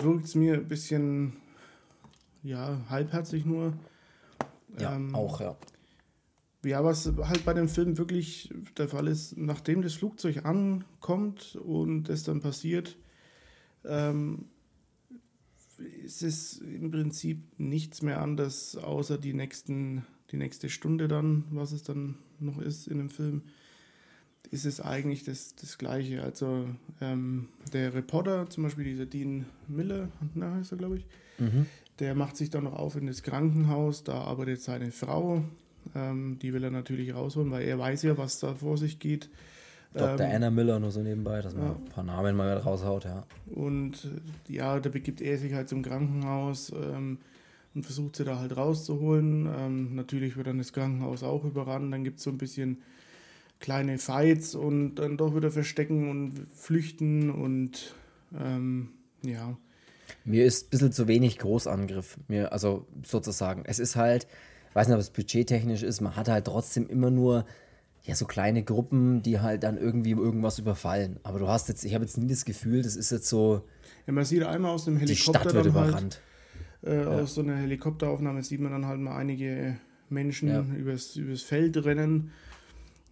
[0.00, 1.36] wirkt es mir ein bisschen,
[2.42, 3.74] ja, halbherzig nur.
[4.78, 5.56] ja, ähm, auch, ja.
[6.64, 12.08] Ja, was halt bei dem Film wirklich der Fall ist, nachdem das Flugzeug ankommt und
[12.08, 12.96] es dann passiert,
[13.84, 14.46] ähm,
[16.04, 21.70] ist es im Prinzip nichts mehr anders, außer die, nächsten, die nächste Stunde dann, was
[21.70, 23.42] es dann noch ist in dem Film,
[24.50, 26.22] ist es eigentlich das, das Gleiche.
[26.22, 26.68] Also
[27.00, 31.06] ähm, der Reporter, zum Beispiel dieser Dean Miller, na, heißt er, glaube ich,
[31.38, 31.66] Mhm.
[32.00, 35.44] der macht sich dann noch auf in das Krankenhaus, da arbeitet seine Frau.
[35.94, 39.30] Ähm, die will er natürlich rausholen, weil er weiß ja, was da vor sich geht.
[39.94, 40.26] Dr.
[40.26, 41.72] Ähm, Anna Miller nur so nebenbei, dass man ja.
[41.72, 43.24] ein paar Namen mal raushaut, ja.
[43.46, 47.18] Und äh, ja, da begibt er sich halt zum Krankenhaus ähm,
[47.78, 49.48] und versucht sie da halt rauszuholen.
[49.56, 51.92] Ähm, natürlich wird dann das Krankenhaus auch überrannt.
[51.92, 52.78] Dann gibt es so ein bisschen
[53.60, 57.94] kleine Fights und dann doch wieder verstecken und flüchten und
[58.36, 58.90] ähm,
[59.22, 59.56] ja.
[60.24, 62.18] Mir ist ein bisschen zu wenig Großangriff.
[62.26, 63.62] Mir, also sozusagen.
[63.64, 64.26] Es ist halt,
[64.70, 67.44] ich weiß nicht, ob es budgettechnisch ist, man hat halt trotzdem immer nur
[68.02, 71.20] ja, so kleine Gruppen, die halt dann irgendwie irgendwas überfallen.
[71.22, 73.62] Aber du hast jetzt, ich habe jetzt nie das Gefühl, das ist jetzt so,
[74.08, 74.12] ja.
[74.12, 76.20] Man sieht einmal aus dem die Helikopter Stadt wird dann halt,
[76.82, 79.76] Äh, Aus so einer Helikopteraufnahme sieht man dann halt mal einige
[80.10, 80.64] Menschen Ja.
[80.76, 82.30] übers, übers Feld rennen.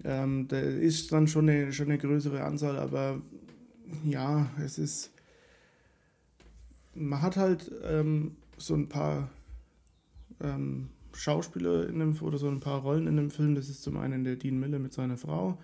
[0.05, 3.21] Ähm, da ist dann schon eine, schon eine größere Anzahl, aber
[4.05, 5.11] ja, es ist.
[6.95, 9.31] Man hat halt ähm, so ein paar
[10.41, 13.55] ähm, Schauspieler in dem oder so ein paar Rollen in dem Film.
[13.55, 15.59] Das ist zum einen der Dean Miller mit seiner Frau.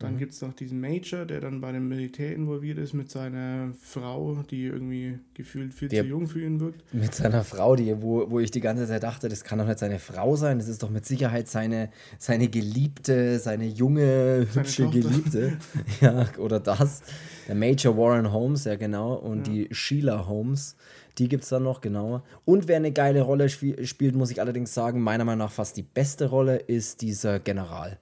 [0.00, 0.18] Dann Mhm.
[0.18, 4.44] gibt es noch diesen Major, der dann bei dem Militär involviert ist mit seiner Frau,
[4.48, 6.84] die irgendwie gefühlt viel Der- zu jung für ihn wirkt.
[6.94, 9.80] Mit seiner Frau, die, wo, wo ich die ganze Zeit dachte, das kann doch nicht
[9.80, 15.00] seine Frau sein, das ist doch mit Sicherheit seine, seine Geliebte, seine junge, hübsche Tochter.
[15.00, 15.58] Geliebte.
[16.00, 17.02] ja, oder das.
[17.48, 20.76] Der Major Warren Holmes, ja genau, und die Sheila Holmes,
[21.18, 22.22] die gibt es dann noch, genau.
[22.44, 25.76] Und wer eine geile Rolle spie- spielt, muss ich allerdings sagen, meiner Meinung nach fast
[25.76, 27.98] die beste Rolle ist dieser General.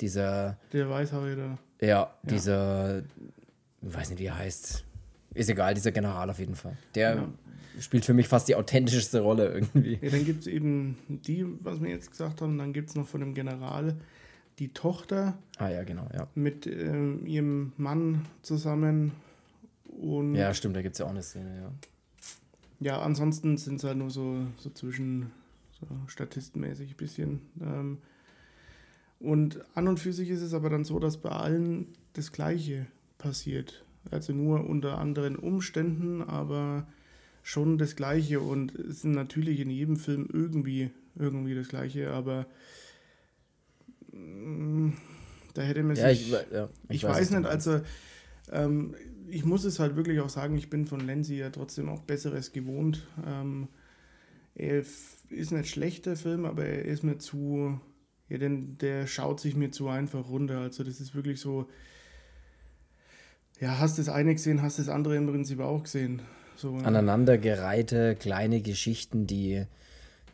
[0.00, 1.58] Dieser, Der Weißhaarige.
[1.80, 4.84] ja, dieser, ich weiß nicht, wie er heißt.
[5.34, 6.76] Ist egal, dieser General auf jeden Fall.
[6.94, 7.28] Der Ja.
[7.80, 9.98] spielt für mich fast die authentischste Rolle irgendwie.
[10.00, 12.56] Ja, dann gibt es eben die, was wir jetzt gesagt haben.
[12.58, 13.94] Dann gibt es noch von dem General
[14.60, 16.28] die Tochter Ah ja, genau, ja.
[16.36, 19.10] mit ähm, ihrem Mann zusammen.
[19.86, 21.72] Und Ja, stimmt, da gibt es ja auch eine Szene, ja.
[22.80, 25.30] ja, ansonsten sind es halt nur so, so zwischen
[25.80, 27.40] so statistenmäßig ein bisschen.
[27.60, 27.98] Ähm,
[29.20, 32.86] und an und für sich ist es aber dann so, dass bei allen das Gleiche
[33.18, 33.84] passiert.
[34.10, 36.86] Also nur unter anderen Umständen, aber
[37.42, 38.40] schon das Gleiche.
[38.40, 42.46] Und es sind natürlich in jedem Film irgendwie, irgendwie das Gleiche, aber
[44.12, 44.90] mm,
[45.54, 46.10] da hätte man Ja, sich.
[46.10, 47.80] ich, ja, Ich, was weiß du nicht, also
[48.52, 48.94] ähm,
[49.28, 52.52] ich muss es halt wirklich auch sagen, ich bin von Lenzi ja trotzdem auch Besseres
[52.52, 53.06] gewohnt.
[53.26, 53.68] Ähm,
[54.54, 57.80] er ist nicht schlecht, der Film, aber er ist mir zu,
[58.28, 60.58] ja, denn der schaut sich mir zu einfach runter.
[60.58, 61.66] Also das ist wirklich so,
[63.60, 66.22] ja, hast das eine gesehen, hast das andere im Prinzip auch gesehen.
[66.56, 69.64] So, Aneinandergereihte kleine Geschichten, die,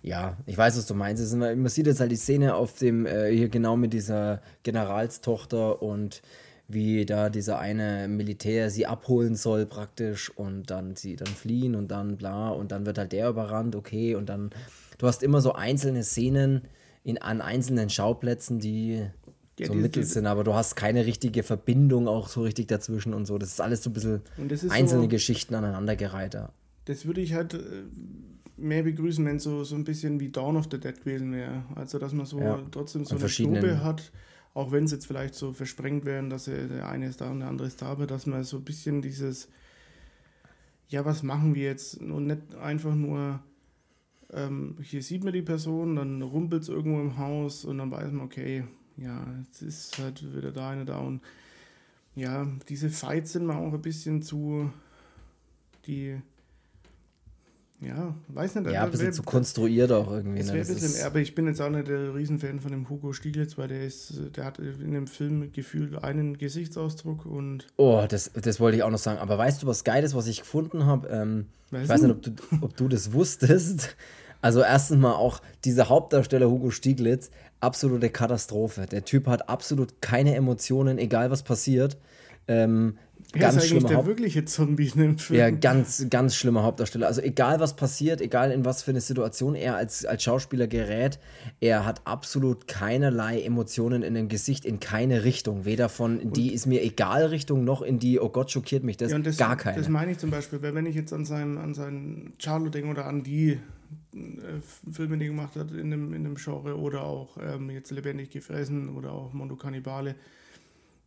[0.02, 1.22] ja, ich weiß, was du meinst.
[1.22, 5.82] Ist man sieht jetzt halt die Szene auf dem, äh, hier genau mit dieser Generalstochter
[5.82, 6.22] und
[6.68, 11.88] wie da dieser eine Militär sie abholen soll praktisch und dann sie dann fliehen und
[11.90, 14.50] dann bla und dann wird halt der überrannt, okay, und dann,
[14.98, 16.62] du hast immer so einzelne Szenen
[17.02, 19.06] in, an einzelnen Schauplätzen, die
[19.58, 23.26] Ja, so mittel sind, aber du hast keine richtige Verbindung auch so richtig dazwischen und
[23.26, 23.38] so.
[23.38, 24.22] Das ist alles so ein bisschen
[24.70, 26.34] einzelne so- Geschichten aneinandergereiht.
[26.34, 26.50] Ja.
[26.86, 27.58] Das würde ich halt äh,
[28.56, 31.62] mehr begrüßen, wenn es so, so ein bisschen wie Dawn of the Dead gewesen wäre.
[31.74, 32.60] Also, dass man so Ja.
[32.70, 34.10] trotzdem so An eine Probe hat,
[34.54, 37.40] auch wenn es jetzt vielleicht so versprengt wären, dass er, der eine ist da und
[37.40, 39.48] der andere ist da, aber dass man so ein bisschen dieses,
[40.88, 41.98] ja, was machen wir jetzt?
[41.98, 43.40] Und nicht einfach nur,
[44.32, 48.12] ähm, hier sieht man die Person, dann rumpelt es irgendwo im Haus und dann weiß
[48.12, 48.64] man, okay,
[48.96, 51.20] ja, es ist halt wieder da eine da und
[52.14, 54.70] ja, diese Fights sind mir auch ein bisschen zu
[55.86, 56.20] die
[57.82, 58.70] ja, weiß nicht.
[58.70, 60.42] Ja, ein bisschen zu konstruiert auch irgendwie.
[60.42, 60.52] Ne?
[60.52, 63.86] Bisschen, aber ich bin jetzt auch nicht der Riesenfan von dem Hugo Stieglitz, weil der
[63.86, 67.68] ist, der hat in dem Film gefühlt einen Gesichtsausdruck und.
[67.78, 69.18] Oh, das, das wollte ich auch noch sagen.
[69.18, 71.08] Aber weißt du, was geil ist, was ich gefunden habe?
[71.08, 73.96] Ähm, ich weiß nicht, ob du, ob du das wusstest.
[74.40, 78.86] Also erstens mal auch dieser Hauptdarsteller Hugo Stieglitz, absolute Katastrophe.
[78.86, 81.98] Der Typ hat absolut keine Emotionen, egal was passiert.
[82.48, 82.96] Ähm,
[83.32, 85.38] er ganz ist eigentlich der Haupt wirkliche Zombie in dem Film.
[85.38, 87.06] Ja, ganz, ganz schlimmer Hauptdarsteller.
[87.06, 91.20] Also egal was passiert, egal in was für eine Situation er als, als Schauspieler gerät,
[91.60, 95.64] er hat absolut keinerlei Emotionen in dem Gesicht in keine Richtung.
[95.64, 98.96] Weder von und die ist mir egal Richtung, noch in die, oh Gott, schockiert mich
[98.96, 99.78] das, ja, das gar keine.
[99.78, 103.06] Das meine ich zum Beispiel, wenn ich jetzt an seinen, an seinen Charlo denke oder
[103.06, 103.60] an die
[104.90, 108.96] Filme, die gemacht hat in dem, in dem Genre oder auch ähm, jetzt Lebendig gefressen
[108.96, 110.14] oder auch Mondo Cannibale,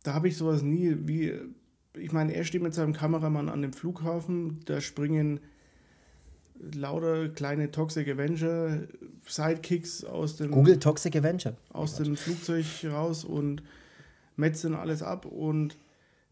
[0.02, 1.32] da habe ich sowas nie wie
[1.96, 5.40] ich meine, er steht mit seinem Kameramann an dem Flughafen, da springen
[6.74, 8.80] lauter kleine Toxic Avenger
[9.26, 13.62] Sidekicks aus dem Google Toxic Avenger aus dem Flugzeug raus und
[14.36, 15.76] metzen alles ab und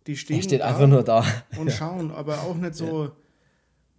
[0.07, 1.25] die stehen er steht einfach nur da
[1.59, 1.73] und ja.
[1.73, 3.13] schauen, aber auch nicht so.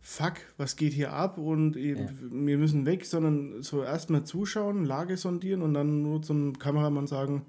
[0.04, 1.96] Fuck, was geht hier ab und ja.
[2.30, 7.46] wir müssen weg, sondern so erstmal zuschauen, Lage sondieren und dann nur zum Kameramann sagen,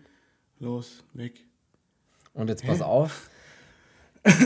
[0.61, 1.45] los, weg.
[2.33, 2.85] Und jetzt pass Hä?
[2.85, 3.29] auf,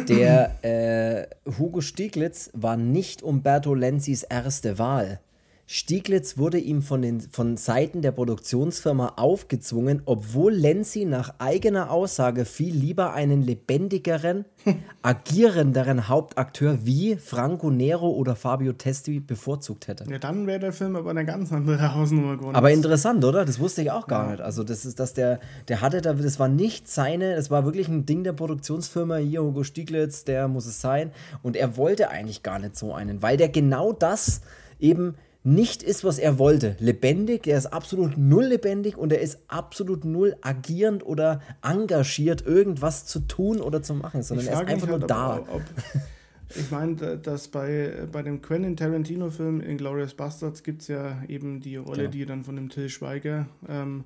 [0.09, 5.21] der äh, Hugo Stieglitz war nicht Umberto Lenzis erste Wahl.
[5.70, 12.46] Stieglitz wurde ihm von, den, von Seiten der Produktionsfirma aufgezwungen, obwohl Lenzi nach eigener Aussage
[12.46, 14.46] viel lieber einen lebendigeren,
[15.02, 20.11] agierenderen Hauptakteur wie Franco Nero oder Fabio Testi bevorzugt hätte.
[20.11, 22.57] Ja, dann wäre der Film aber eine ganz andere Hausnummer geworden.
[22.57, 23.44] Aber interessant, oder?
[23.44, 24.31] Das wusste ich auch gar ja.
[24.31, 24.40] nicht.
[24.40, 27.88] Also, das ist, dass der, der hatte da, das war nicht seine, das war wirklich
[27.88, 31.11] ein Ding der Produktionsfirma, hier Hugo Stieglitz, der muss es sein.
[31.42, 34.40] Und er wollte eigentlich gar nicht so einen, weil der genau das
[34.81, 36.77] eben nicht ist, was er wollte.
[36.81, 43.07] Lebendig, er ist absolut null lebendig und er ist absolut null agierend oder engagiert, irgendwas
[43.07, 45.38] zu tun oder zu machen, sondern er ist einfach nur halt, da.
[45.38, 45.62] Ob, ob,
[46.57, 51.61] ich meine, dass bei, bei dem Quentin Tarantino-Film in Glorious Bastards gibt es ja eben
[51.61, 52.11] die Rolle, genau.
[52.11, 54.05] die dann von dem Till Schweiger ähm,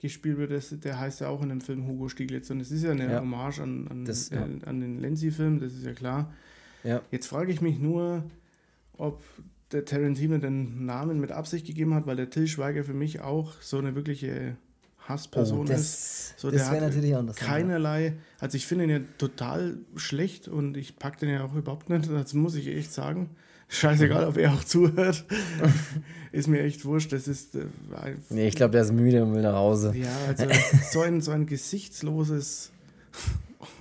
[0.00, 0.52] gespielt wird.
[0.52, 2.48] Das, der heißt ja auch in dem Film Hugo Stieglitz.
[2.50, 3.20] Und es ist ja eine ja.
[3.20, 4.42] Hommage an, an, das, ja.
[4.42, 6.32] an den Lenzi-Film, das ist ja klar.
[6.84, 7.02] Ja.
[7.10, 8.24] Jetzt frage ich mich nur,
[8.96, 9.22] ob
[9.72, 13.52] der Tarantino den Namen mit Absicht gegeben hat, weil der Till Schweiger für mich auch
[13.60, 14.56] so eine wirkliche
[14.98, 16.34] Hassperson oh, das, ist.
[16.38, 17.36] So, das wäre natürlich anders.
[17.36, 21.90] Keinerlei, also ich finde ihn ja total schlecht und ich packe den ja auch überhaupt
[21.90, 23.30] nicht, das muss ich echt sagen.
[23.72, 25.24] Scheißegal, ob er auch zuhört.
[26.32, 27.12] ist mir echt wurscht.
[27.12, 27.54] Das ist.
[27.54, 27.66] Äh,
[28.28, 29.94] nee, ich glaube, der ist müde und will nach Hause.
[29.94, 30.46] Ja, also
[30.90, 32.72] so ein, so ein gesichtsloses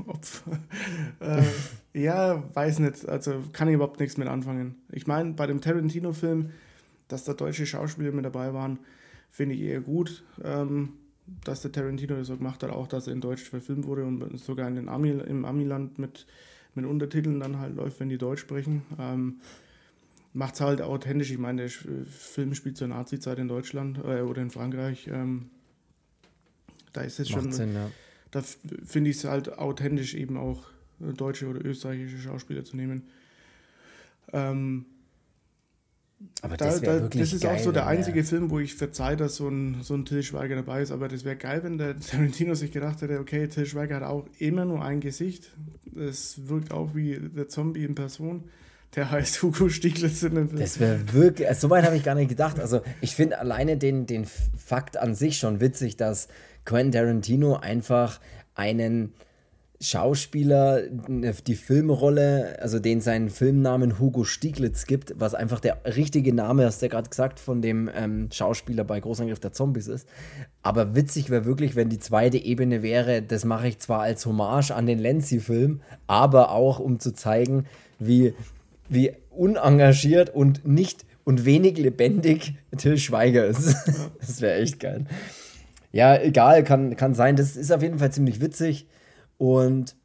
[0.08, 0.60] Opfer.
[1.20, 1.44] Äh,
[1.94, 3.08] ja, weiß nicht.
[3.08, 4.76] Also kann ich überhaupt nichts mit anfangen.
[4.92, 6.52] Ich meine, bei dem Tarantino-Film,
[7.08, 8.80] dass da deutsche Schauspieler mit dabei waren,
[9.32, 10.24] finde ich eher gut.
[10.44, 10.94] Ähm,
[11.44, 14.39] dass der Tarantino das so gemacht hat, auch dass er in Deutsch verfilmt wurde und
[14.39, 16.26] sogar in den Ami, im Amiland mit,
[16.74, 18.82] mit Untertiteln dann halt läuft, wenn die Deutsch sprechen.
[19.00, 19.39] Ähm,
[20.32, 21.32] Macht es halt authentisch.
[21.32, 25.08] Ich meine, der Film spielt zur Nazi-Zeit in Deutschland äh, oder in Frankreich.
[25.08, 25.50] Ähm,
[26.94, 27.52] da ist es schon.
[27.52, 27.89] Sinn, ja
[28.32, 28.44] da
[28.86, 30.63] finde ich es halt authentisch, eben auch
[31.02, 33.04] äh, deutsche oder österreichische Schauspieler zu nehmen.
[34.32, 34.86] Ähm,
[36.42, 39.15] aber da, das, da, das ist geil, auch so der einzige Film, wo ich verzeihe,
[39.15, 40.92] dass so ein, so ein Till Schweiger dabei ist.
[40.92, 44.26] Aber das wäre geil, wenn der Tarantino sich gedacht hätte, okay, Till Schweiger hat auch
[44.38, 45.52] immer nur ein Gesicht.
[45.96, 48.44] Es wirkt auch wie der Zombie in Person.
[48.96, 50.60] Der heißt Hugo Stieglitz in dem Film.
[50.60, 52.60] Das wäre wirklich, also so weit habe ich gar nicht gedacht.
[52.60, 56.28] Also ich finde alleine den, den Fakt an sich schon witzig, dass
[56.65, 58.19] Quentin Tarantino einfach
[58.56, 59.13] einen
[59.82, 66.65] Schauspieler die Filmrolle, also den seinen Filmnamen Hugo Stieglitz gibt, was einfach der richtige Name,
[66.65, 70.08] hast du ja gerade gesagt, von dem ähm, Schauspieler bei Großangriff der Zombies ist.
[70.63, 74.72] Aber witzig wäre wirklich, wenn die zweite Ebene wäre, das mache ich zwar als Hommage
[74.72, 77.65] an den Lenzi-Film, aber auch um zu zeigen,
[78.00, 78.34] wie,
[78.89, 83.78] wie unengagiert und nicht und wenig lebendig Till Schweiger ist.
[84.19, 85.06] das wäre echt geil.
[85.91, 87.36] Ja, egal, kann, kann sein.
[87.36, 88.88] Das ist auf jeden Fall ziemlich witzig.
[89.38, 89.95] Und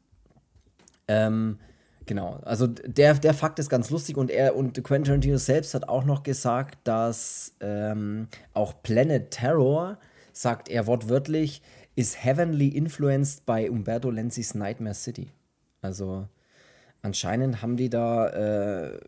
[1.07, 1.59] ähm,
[2.05, 5.87] genau, also der, der Fakt ist ganz lustig und er und Quentin Tarantino selbst hat
[5.87, 9.99] auch noch gesagt, dass ähm, auch Planet Terror,
[10.31, 11.61] sagt er wortwörtlich,
[11.95, 15.31] is heavenly influenced by Umberto Lenzis Nightmare City.
[15.81, 16.27] Also
[17.01, 18.99] anscheinend haben die da äh,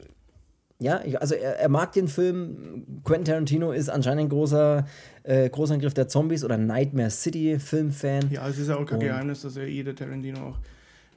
[0.79, 3.01] ja, also er, er, mag den Film.
[3.03, 4.85] Quentin Tarantino ist anscheinend ein großer
[5.23, 8.29] äh, Großangriff der Zombies oder Nightmare City Filmfan.
[8.29, 10.59] Ja, es ist ja auch kein Geheimnis, dass er jeder Tarantino auch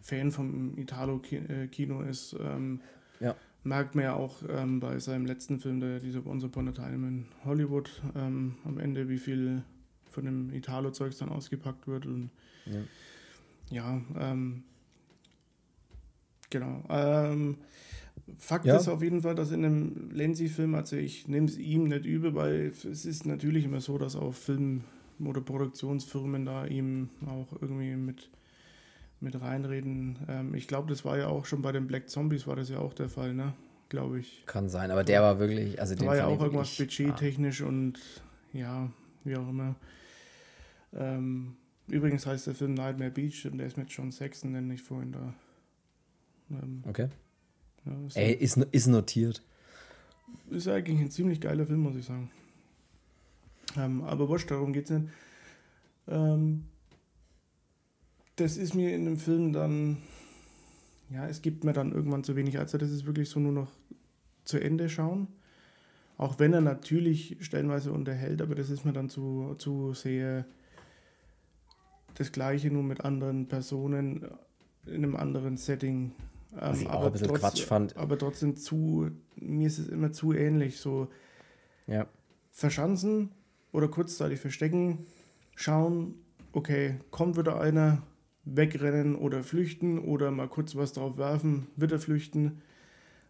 [0.00, 2.34] Fan vom Italo-Kino ist.
[2.40, 2.80] Ähm,
[3.20, 3.36] ja.
[3.62, 7.06] Merkt man ja auch ähm, bei seinem letzten Film, der diese Once Upon a Time
[7.06, 9.62] in Hollywood, ähm, am Ende, wie viel
[10.10, 12.06] von dem Italo-Zeugs dann ausgepackt wird.
[12.06, 12.30] Und
[12.64, 12.80] ja,
[13.70, 14.62] ja ähm,
[16.48, 16.82] genau.
[18.38, 18.76] Fakt ja.
[18.76, 22.34] ist auf jeden Fall, dass in einem Lenzi-Film, also ich nehme es ihm nicht übel,
[22.34, 24.84] weil es ist natürlich immer so, dass auch Film-
[25.24, 28.30] oder Produktionsfirmen da ihm auch irgendwie mit,
[29.20, 30.18] mit reinreden.
[30.28, 32.78] Ähm, ich glaube, das war ja auch schon bei den Black Zombies, war das ja
[32.78, 33.54] auch der Fall, ne?
[33.88, 34.44] Glaube ich.
[34.46, 37.66] Kann sein, aber der war wirklich, also da war ja auch irgendwas budgettechnisch ah.
[37.66, 37.98] und
[38.52, 38.90] ja,
[39.24, 39.74] wie auch immer.
[40.92, 41.56] Ähm,
[41.88, 45.12] übrigens heißt der Film Nightmare Beach und der ist mit John Saxon, nenne ich vorhin
[45.12, 45.34] da.
[46.50, 47.08] Ähm, okay.
[47.84, 49.42] Ja, ist Ey, ist, ist notiert.
[50.50, 52.30] Ist eigentlich ein ziemlich geiler Film, muss ich sagen.
[53.76, 55.12] Ähm, aber wurscht, darum geht es nicht.
[56.08, 56.64] Ähm,
[58.36, 59.98] das ist mir in dem Film dann,
[61.10, 62.58] ja, es gibt mir dann irgendwann zu wenig.
[62.58, 63.70] Also das ist wirklich so nur noch
[64.44, 65.28] zu Ende schauen.
[66.16, 70.44] Auch wenn er natürlich stellenweise unterhält, aber das ist mir dann zu, zu sehr
[72.14, 74.28] das Gleiche, nur mit anderen Personen
[74.84, 76.12] in einem anderen Setting.
[76.52, 77.96] Was ähm, ich auch ein bisschen trotz, Quatsch fand.
[77.96, 80.78] Aber trotzdem zu, mir ist es immer zu ähnlich.
[80.78, 81.08] So
[81.86, 82.06] ja.
[82.50, 83.30] verschanzen
[83.72, 85.06] oder kurzzeitig verstecken,
[85.54, 86.14] schauen,
[86.52, 88.02] okay, kommt wieder einer,
[88.44, 92.62] wegrennen oder flüchten oder mal kurz was drauf werfen, wieder flüchten.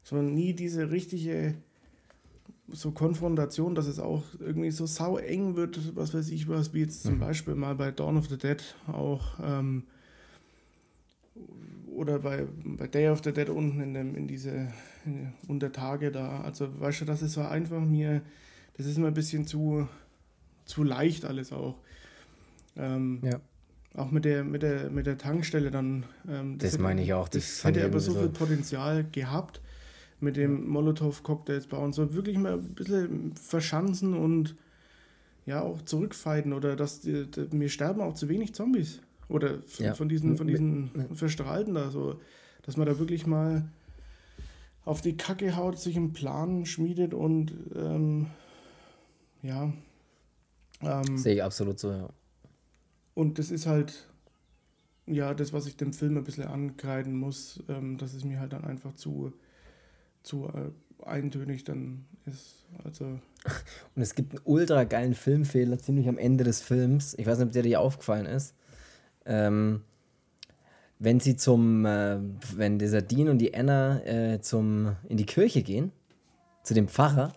[0.02, 1.56] Sondern nie diese richtige
[2.72, 6.80] so Konfrontation, dass es auch irgendwie so sau eng wird, was weiß ich was, wie
[6.80, 7.20] jetzt zum mhm.
[7.20, 9.84] Beispiel mal bei Dawn of the Dead auch ähm,
[11.94, 14.68] oder bei, bei Day of the Dead unten in, dem, in diese
[15.04, 16.40] in, unter Tage da.
[16.40, 18.22] Also weißt du, das ist so einfach mir,
[18.76, 19.88] das ist mir ein bisschen zu,
[20.64, 21.76] zu leicht alles auch.
[22.76, 23.40] Ähm, ja.
[23.94, 26.04] Auch mit der, mit der, mit der Tankstelle dann.
[26.28, 27.28] Ähm, das, das meine ich auch.
[27.28, 29.60] Das, das hätte aber so viel Potenzial gehabt
[30.20, 31.92] mit dem Molotow-Cocktails bauen.
[31.92, 34.54] So wirklich mal ein bisschen verschanzen und
[35.46, 37.02] ja auch zurückfighten oder dass
[37.50, 39.00] mir sterben auch zu wenig Zombies.
[39.30, 39.94] Oder ja.
[39.94, 40.90] von diesen, von diesen.
[41.14, 42.20] Verstrahlten da, so,
[42.62, 43.64] dass man da wirklich mal
[44.84, 48.26] auf die Kacke haut, sich einen Plan schmiedet und ähm,
[49.42, 49.72] ja.
[50.82, 52.08] Ähm, Sehe ich absolut so, ja.
[53.14, 54.08] Und das ist halt,
[55.06, 58.52] ja, das, was ich dem Film ein bisschen ankreiden muss, ähm, dass es mir halt
[58.52, 59.32] dann einfach zu,
[60.22, 60.70] zu äh,
[61.06, 62.66] eintönig dann ist.
[62.84, 63.04] Also.
[63.94, 67.14] Und es gibt einen ultra geilen Filmfehler ziemlich am Ende des Films.
[67.18, 68.54] Ich weiß nicht, ob der dir aufgefallen ist.
[69.30, 69.82] Ähm,
[70.98, 72.18] wenn sie zum, äh,
[72.54, 75.92] wenn dieser Dean und die Anna äh, zum, in die Kirche gehen,
[76.62, 77.32] zu dem Pfarrer,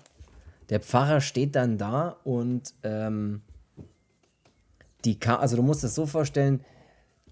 [0.70, 3.42] der Pfarrer steht dann da und ähm,
[5.06, 6.62] die Ka also du musst es so vorstellen,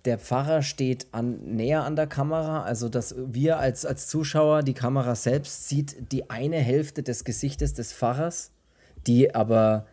[0.06, 4.74] der Pfarrer steht an, näher an der Kamera, also dass wir als, als Zuschauer, die
[4.74, 8.52] Kamera selbst sieht die eine Hälfte des Gesichtes des Pfarrers,
[9.06, 9.86] die aber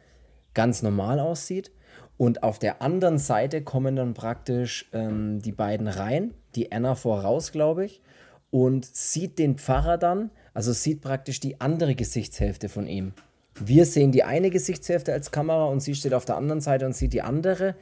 [0.55, 1.71] ganz normal aussieht.
[2.19, 7.53] Und auf der anderen Seite kommen dann praktisch ähm, die beiden rein, die Anna voraus,
[7.53, 8.03] glaube ich,
[8.51, 13.13] und sieht den Pfarrer dann, also sieht praktisch die andere Gesichtshälfte von ihm.
[13.61, 16.95] Wir sehen die eine Gesichtshälfte als Kamera und sie steht auf der anderen Seite und
[16.95, 17.77] sieht die andere.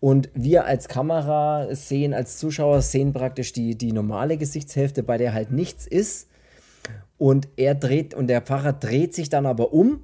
[0.00, 5.32] Und wir als Kamera sehen, als Zuschauer sehen praktisch die, die normale Gesichtshälfte, bei der
[5.32, 6.28] halt nichts ist.
[7.18, 10.02] Und er dreht, und der Pfarrer dreht sich dann aber um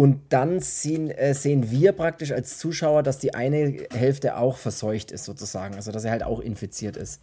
[0.00, 5.12] und dann sehen, äh, sehen wir praktisch als Zuschauer, dass die eine Hälfte auch verseucht
[5.12, 5.74] ist, sozusagen.
[5.74, 7.20] Also, dass er halt auch infiziert ist.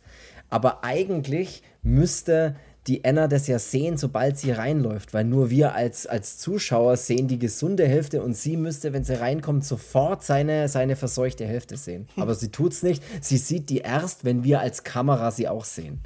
[0.52, 6.06] Aber eigentlich müsste die Anna das ja sehen, sobald sie reinläuft, weil nur wir als,
[6.06, 10.96] als Zuschauer sehen die gesunde Hälfte und sie müsste, wenn sie reinkommt, sofort seine, seine
[10.96, 12.08] verseuchte Hälfte sehen.
[12.16, 13.02] Aber sie tut es nicht.
[13.22, 16.02] Sie sieht die erst, wenn wir als Kamera sie auch sehen.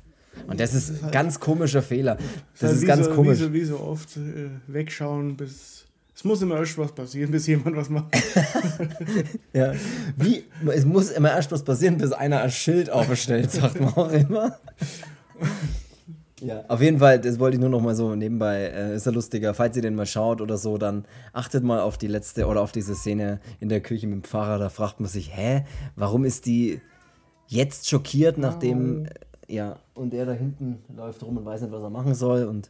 [0.47, 2.15] Und das ist ein ganz komischer Fehler.
[2.61, 3.39] Das, ist ganz komisch.
[3.39, 5.80] Wie so, wie so oft äh, wegschauen, bis
[6.21, 8.13] es muss immer erst was passieren, bis jemand was macht.
[9.53, 9.73] ja.
[10.15, 10.43] Wie?
[10.71, 14.55] Es muss immer erst was passieren, bis einer ein Schild aufstellt, sagt man auch immer.
[16.39, 19.11] Ja, auf jeden Fall, das wollte ich nur noch mal so nebenbei, äh, ist ja
[19.11, 19.55] lustiger.
[19.55, 22.71] Falls ihr den mal schaut oder so, dann achtet mal auf die letzte oder auf
[22.71, 24.59] diese Szene in der Küche mit dem Pfarrer.
[24.59, 25.65] Da fragt man sich, hä,
[25.95, 26.81] warum ist die
[27.47, 29.51] jetzt schockiert, nachdem, oh.
[29.51, 32.69] ja, und er da hinten läuft rum und weiß nicht, was er machen soll und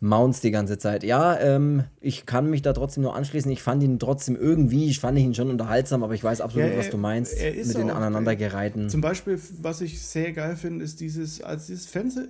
[0.00, 1.02] Mounts die ganze Zeit.
[1.02, 3.50] Ja, ähm, ich kann mich da trotzdem nur anschließen.
[3.50, 6.72] Ich fand ihn trotzdem irgendwie, ich fand ihn schon unterhaltsam, aber ich weiß absolut, ja,
[6.72, 8.88] er, was du meinst mit den aneinandergereihten.
[8.88, 12.26] Zum Beispiel, was ich sehr geil finde, ist dieses, als dieses Fernseh,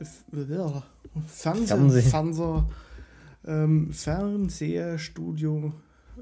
[1.26, 2.62] Fernseh, Fernseh,
[3.46, 5.72] ähm, Fernseherstudio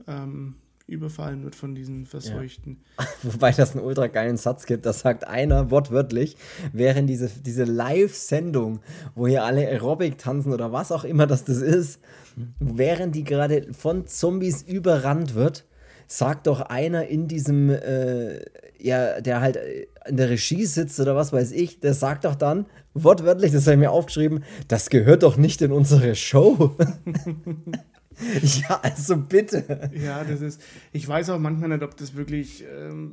[0.07, 0.55] ähm,
[0.87, 2.79] überfallen wird von diesen Verseuchten.
[2.99, 3.07] Ja.
[3.33, 6.37] Wobei das einen ultra geilen Satz gibt, da sagt einer wortwörtlich,
[6.73, 8.81] während diese, diese Live-Sendung,
[9.15, 12.01] wo hier alle Aerobic tanzen oder was auch immer das, das ist,
[12.61, 15.65] während die gerade von Zombies überrannt wird,
[16.07, 18.45] sagt doch einer in diesem, äh,
[18.79, 19.59] ja, der halt
[20.07, 23.75] in der Regie sitzt oder was weiß ich, der sagt doch dann, wortwörtlich, das habe
[23.75, 26.77] ich mir aufgeschrieben, das gehört doch nicht in unsere Show.
[28.43, 29.91] ja, also bitte.
[29.95, 30.63] Ja, das ist,
[30.93, 33.13] ich weiß auch manchmal nicht, ob das wirklich ähm,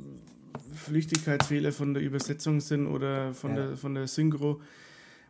[0.74, 3.68] Flüchtigkeitsfehler von der Übersetzung sind oder von, ja.
[3.68, 4.60] der, von der Synchro.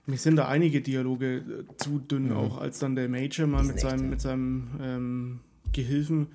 [0.06, 1.42] Mir sind da einige Dialoge äh,
[1.76, 2.36] zu dünn, mhm.
[2.36, 5.40] auch als dann der Major mal mit seinem, mit seinem ähm,
[5.72, 6.28] Gehilfen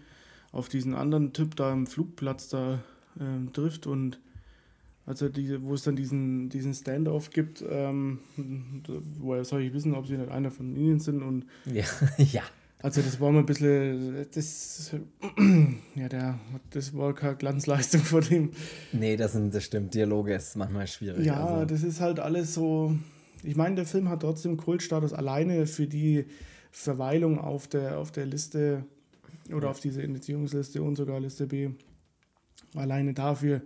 [0.51, 2.79] auf diesen anderen Typ da am Flugplatz da
[3.19, 4.19] ähm, trifft und
[5.05, 8.19] also diese, wo es dann diesen, diesen Standoff gibt, ähm,
[9.17, 11.85] woher soll ich wissen, ob sie nicht einer von ihnen sind und ja,
[12.17, 12.43] ja.
[12.82, 14.95] Also das war mal ein bisschen, das,
[15.95, 18.51] ja, der, das war keine Glanzleistung von dem.
[18.93, 21.25] Nee, das, sind, das stimmt, Dialoge ist manchmal schwierig.
[21.25, 21.65] Ja, also.
[21.65, 22.95] das ist halt alles so,
[23.43, 26.25] ich meine, der Film hat trotzdem Kultstatus alleine für die
[26.71, 28.86] Verweilung auf der, auf der Liste
[29.49, 29.71] oder ja.
[29.71, 31.71] auf dieser Indizierungsliste und sogar Liste B.
[32.75, 33.61] Alleine dafür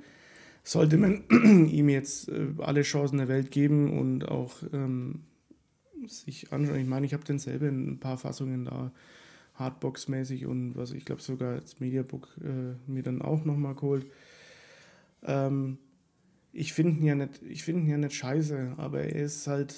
[0.64, 1.24] sollte man
[1.70, 5.22] ihm jetzt äh, alle Chancen der Welt geben und auch ähm,
[6.08, 6.80] sich anschauen.
[6.80, 8.92] Ich meine, ich habe den selber in ein paar Fassungen da
[9.56, 14.06] Hardbox-mäßig und was ich glaube sogar als Mediabook äh, mir dann auch nochmal geholt.
[15.24, 15.78] Ähm,
[16.52, 19.76] ich finde ihn ja nicht, ich ja nicht scheiße, aber er ist halt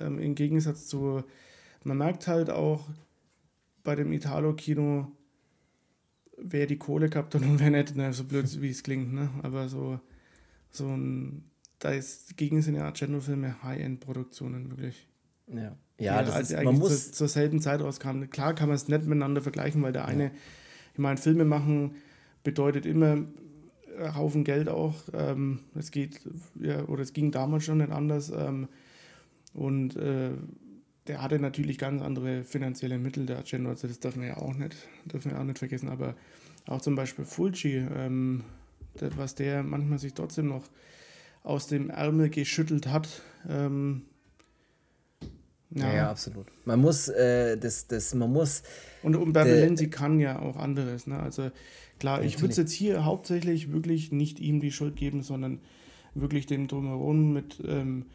[0.00, 1.22] ähm, im Gegensatz zu,
[1.84, 2.88] man merkt halt auch
[3.84, 5.10] bei dem Italo-Kino,
[6.36, 9.30] wer die Kohle gehabt hat und wer nicht, ne, so blöd wie es klingt, ne?
[9.42, 10.00] Aber so,
[10.70, 11.44] so ein,
[11.78, 15.08] da ist gegen seine Argento-Filme High-End-Produktionen wirklich.
[15.48, 18.24] Ja, ja, das als ist, man muss zur, zur, selben Zeit rauskam.
[18.30, 20.30] Klar kann man es nicht miteinander vergleichen, weil der eine, ja.
[20.92, 21.94] ich meine, Filme machen
[22.42, 23.24] bedeutet immer
[24.14, 24.94] Haufen Geld auch.
[25.12, 26.20] Ähm, es geht,
[26.60, 28.30] ja, oder es ging damals schon nicht anders.
[28.30, 28.68] Ähm,
[29.54, 30.32] und äh,
[31.06, 34.54] der hatte natürlich ganz andere finanzielle Mittel, der Argento, also das dürfen wir ja auch
[34.54, 34.76] nicht,
[35.06, 35.88] dürfen wir auch nicht vergessen.
[35.88, 36.14] Aber
[36.66, 38.44] auch zum Beispiel Fulci, ähm,
[38.94, 40.64] das, was der manchmal sich trotzdem noch
[41.42, 44.02] aus dem Ärmel geschüttelt hat, ähm,
[45.78, 45.94] ja.
[45.94, 46.46] ja, absolut.
[46.64, 48.62] Man muss, äh, das, das, man muss.
[49.02, 51.06] Und um Berbelenzi kann ja auch anderes.
[51.06, 51.18] Ne?
[51.18, 51.50] Also
[51.98, 55.60] klar, ich würde es jetzt hier hauptsächlich wirklich nicht ihm die Schuld geben, sondern
[56.14, 58.06] wirklich dem Drumherum mit ähm,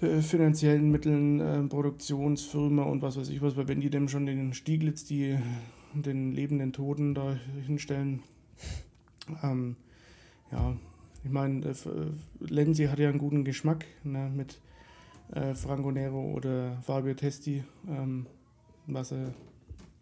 [0.00, 4.54] finanziellen Mitteln, äh, Produktionsfirma und was weiß ich was, weil wenn die dem schon den
[4.54, 5.36] Stieglitz, die
[5.92, 8.22] den lebenden Toten da hinstellen,
[9.42, 9.76] ähm,
[10.50, 10.76] ja,
[11.22, 11.74] ich meine, äh,
[12.40, 14.58] Lenzi hat ja einen guten Geschmack ne, mit
[15.34, 18.26] äh, Franco Nero oder Fabio Testi, ähm,
[18.86, 19.32] was er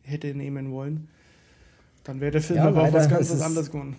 [0.03, 1.09] hätte nehmen wollen,
[2.05, 3.97] dann wäre der Film ja, aber auch was ganz anderes geworden.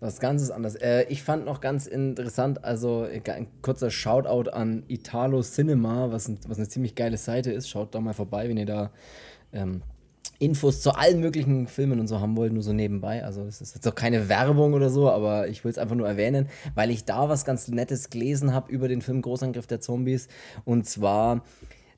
[0.00, 0.74] Was ganz anderes.
[0.76, 6.38] Äh, ich fand noch ganz interessant, also ein kurzer Shoutout an Italo Cinema, was, ein,
[6.46, 7.68] was eine ziemlich geile Seite ist.
[7.68, 8.90] Schaut da mal vorbei, wenn ihr da
[9.52, 9.82] ähm,
[10.38, 13.24] Infos zu allen möglichen Filmen und so haben wollt, nur so nebenbei.
[13.24, 16.08] Also es ist jetzt auch keine Werbung oder so, aber ich will es einfach nur
[16.08, 20.28] erwähnen, weil ich da was ganz Nettes gelesen habe über den Film Großangriff der Zombies.
[20.64, 21.42] Und zwar,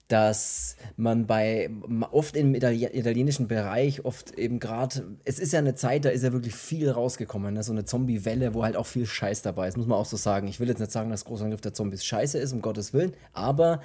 [0.08, 1.70] dass man bei
[2.12, 6.32] oft im italienischen Bereich, oft eben gerade, es ist ja eine Zeit, da ist ja
[6.32, 7.62] wirklich viel rausgekommen, ne?
[7.62, 10.46] so eine Zombie-Welle, wo halt auch viel Scheiß dabei ist, muss man auch so sagen.
[10.46, 13.80] Ich will jetzt nicht sagen, dass Großangriff der Zombies scheiße ist, um Gottes Willen, aber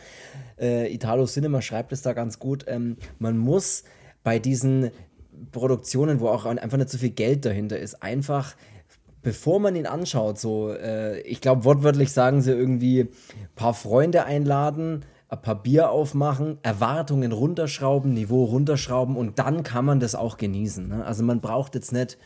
[0.60, 3.84] äh, Italo Cinema schreibt es da ganz gut, ähm, man muss
[4.24, 4.91] bei diesen
[5.51, 8.55] Produktionen, wo auch einfach nicht so viel Geld dahinter ist, einfach
[9.22, 13.09] bevor man ihn anschaut, so, äh, ich glaube, wortwörtlich sagen sie irgendwie, ein
[13.55, 19.99] paar Freunde einladen, ein paar Bier aufmachen, Erwartungen runterschrauben, Niveau runterschrauben und dann kann man
[19.99, 20.89] das auch genießen.
[20.89, 21.05] Ne?
[21.05, 22.17] Also man braucht jetzt nicht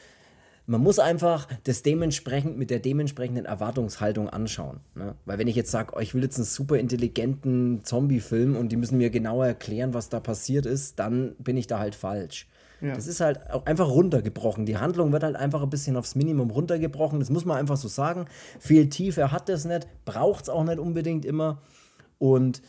[0.67, 4.79] man muss einfach das dementsprechend mit der dementsprechenden Erwartungshaltung anschauen.
[4.95, 5.15] Ne?
[5.25, 8.77] Weil wenn ich jetzt sage, oh, ich will jetzt einen super intelligenten Zombie-Film und die
[8.77, 12.47] müssen mir genauer erklären, was da passiert ist, dann bin ich da halt falsch.
[12.81, 12.93] Ja.
[12.93, 14.65] Das ist halt auch einfach runtergebrochen.
[14.65, 17.19] Die Handlung wird halt einfach ein bisschen aufs Minimum runtergebrochen.
[17.19, 18.25] Das muss man einfach so sagen.
[18.59, 21.61] Viel Tiefe hat das nicht, braucht es auch nicht unbedingt immer.
[22.17, 22.61] Und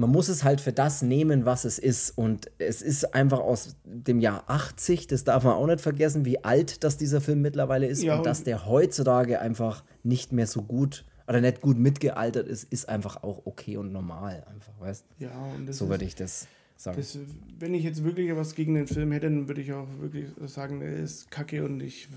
[0.00, 2.16] man muss es halt für das nehmen, was es ist.
[2.16, 6.42] Und es ist einfach aus dem Jahr 80, das darf man auch nicht vergessen, wie
[6.42, 10.46] alt das dieser Film mittlerweile ist ja, und, und dass der heutzutage einfach nicht mehr
[10.46, 15.04] so gut oder nicht gut mitgealtert ist, ist einfach auch okay und normal, einfach, weißt
[15.18, 16.96] Ja, und so würde ich das sagen.
[16.96, 17.18] Das,
[17.58, 20.80] wenn ich jetzt wirklich was gegen den Film hätte, dann würde ich auch wirklich sagen,
[20.80, 22.08] er ist kacke und ich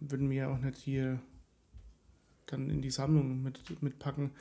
[0.00, 1.20] würde mir auch nicht hier
[2.46, 4.32] dann in die Sammlung mit, mitpacken.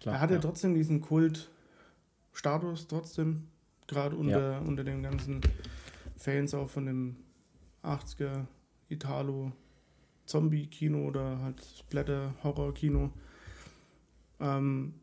[0.00, 0.40] Klar, er hatte ja.
[0.40, 3.48] trotzdem diesen Kult-Status, trotzdem.
[3.86, 4.58] Gerade unter, ja.
[4.58, 5.40] unter den ganzen
[6.16, 7.16] Fans auch von dem
[7.84, 8.46] 80er
[8.88, 9.52] Italo
[10.26, 13.12] Zombie-Kino oder halt Splatter-Horror-Kino.
[14.40, 14.94] Ähm,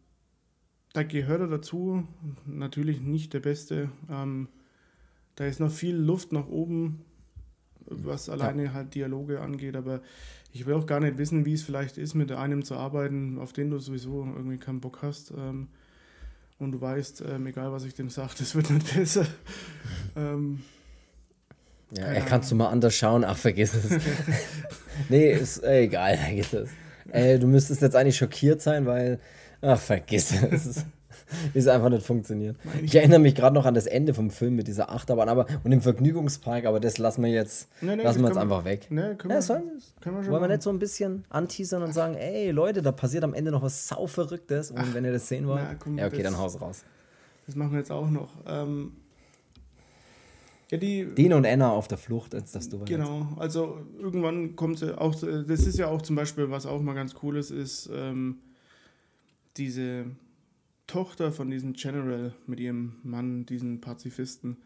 [0.93, 2.07] da gehört er dazu.
[2.45, 3.89] Natürlich nicht der Beste.
[4.09, 4.49] Ähm,
[5.35, 7.03] da ist noch viel Luft nach oben,
[7.85, 8.73] was alleine ja.
[8.73, 10.01] halt Dialoge angeht, aber
[10.53, 13.53] ich will auch gar nicht wissen, wie es vielleicht ist, mit einem zu arbeiten, auf
[13.53, 15.31] den du sowieso irgendwie keinen Bock hast.
[15.31, 15.67] Ähm,
[16.59, 19.25] und du weißt, ähm, egal was ich dem sage, das wird nicht besser.
[20.15, 20.61] ähm,
[21.91, 23.23] ja, er kannst du mal anders schauen.
[23.23, 23.89] Ach, vergiss es.
[25.09, 26.69] nee, ist äh, egal, vergiss es.
[27.11, 29.19] Äh, du müsstest jetzt eigentlich schockiert sein, weil.
[29.61, 30.85] Ach, vergiss es.
[31.53, 32.55] es einfach nicht funktioniert.
[32.81, 35.71] Ich erinnere mich gerade noch an das Ende vom Film mit dieser Achterbahn aber, und
[35.71, 38.87] dem Vergnügungspark, aber das lassen wir jetzt, nee, nee, lassen wir jetzt einfach weg.
[38.89, 39.63] Nee, können ja, wir, sollen,
[40.01, 42.91] können wir schon wollen wir nicht so ein bisschen anteasern und sagen, ey Leute, da
[42.91, 45.97] passiert am Ende noch was sauverrücktes und Ach, wenn ihr das sehen wollt, na, komm,
[45.97, 46.83] ja okay, das, dann haus raus.
[47.45, 48.29] Das machen wir jetzt auch noch.
[48.47, 48.93] Ähm,
[50.73, 53.41] ja, die, Dino und Anna auf der Flucht, als das du Genau, jetzt.
[53.41, 57.13] also irgendwann kommt sie auch, das ist ja auch zum Beispiel, was auch mal ganz
[57.21, 58.39] cool ist, ist ähm,
[59.55, 60.05] diese
[60.87, 64.57] Tochter von diesem General mit ihrem Mann, diesen Pazifisten.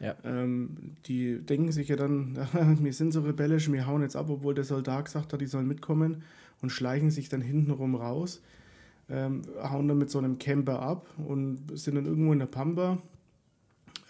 [0.00, 0.14] Ja.
[0.24, 2.36] Ähm, die denken sich ja dann,
[2.80, 5.66] wir sind so rebellisch, wir hauen jetzt ab, obwohl der Soldat gesagt hat, die sollen
[5.66, 6.22] mitkommen
[6.62, 8.40] und schleichen sich dann hintenrum raus,
[9.08, 12.98] ähm, hauen dann mit so einem Camper ab und sind dann irgendwo in der Pampa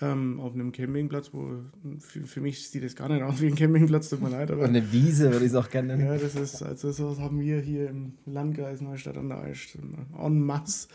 [0.01, 1.51] ähm, auf einem Campingplatz, wo
[1.99, 4.51] für, für, mich sieht das gar nicht aus wie ein Campingplatz, tut mir leid.
[4.51, 6.09] Aber, eine Wiese würde ich es auch gerne nennen.
[6.09, 10.41] Ja, das ist, also sowas haben wir hier im Landkreis Neustadt an der Aisch en
[10.41, 10.89] masse.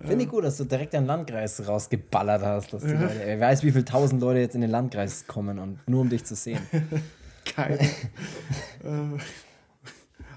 [0.00, 2.72] Finde ich gut, dass du direkt den Landkreis rausgeballert hast.
[2.72, 3.00] Dass ja.
[3.00, 6.10] Leute, wer weiß, wie viele tausend Leute jetzt in den Landkreis kommen und nur um
[6.10, 6.60] dich zu sehen.
[7.44, 7.80] Keine.
[7.80, 9.18] Äh,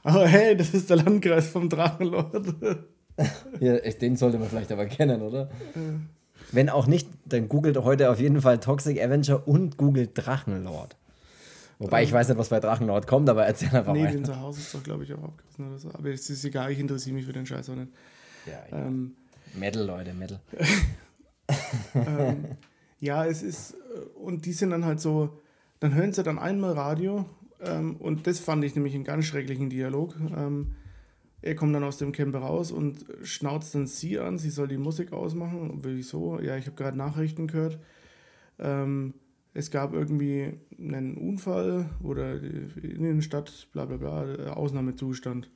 [0.03, 2.55] aber hey, das ist der Landkreis vom Drachenlord.
[3.59, 5.49] ja, den sollte man vielleicht aber kennen, oder?
[6.51, 10.95] Wenn auch nicht, dann googelt heute auf jeden Fall Toxic Avenger und googelt Drachenlord.
[11.79, 14.09] Wobei ich ähm, weiß nicht, was bei Drachenlord kommt, aber erzähl einfach nee, mal.
[14.09, 15.89] Nee, den zu Hause ist doch, glaube ich, auch abgerissen oder so.
[15.93, 17.91] Aber es ist egal, ich interessiere mich für den Scheiß auch nicht.
[18.45, 18.91] Ja, ja.
[19.53, 20.39] Metal, Leute, Metal.
[21.95, 22.45] ähm,
[22.99, 25.39] ja, es ist, äh, und die sind dann halt so,
[25.79, 27.25] dann hören sie dann einmal Radio
[27.61, 30.15] ähm, und das fand ich nämlich einen ganz schrecklichen Dialog.
[30.35, 30.75] Ähm,
[31.41, 34.77] er kommt dann aus dem Camper raus und schnauzt dann sie an, sie soll die
[34.77, 35.69] Musik ausmachen.
[35.69, 36.39] Und wieso?
[36.39, 37.79] Ja, ich habe gerade Nachrichten gehört.
[38.59, 39.13] Ähm,
[39.53, 45.49] es gab irgendwie einen Unfall oder in der Stadt, bla bla bla, Ausnahmezustand.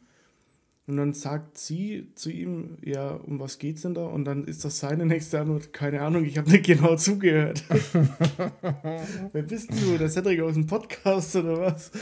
[0.92, 4.08] Und dann sagt sie zu ihm, ja, um was geht's denn da?
[4.08, 7.64] Und dann ist das seine nächste Antwort, keine Ahnung, ich habe nicht genau zugehört.
[9.32, 9.98] Wer bist du?
[9.98, 11.92] Der Cedric aus dem Podcast oder was?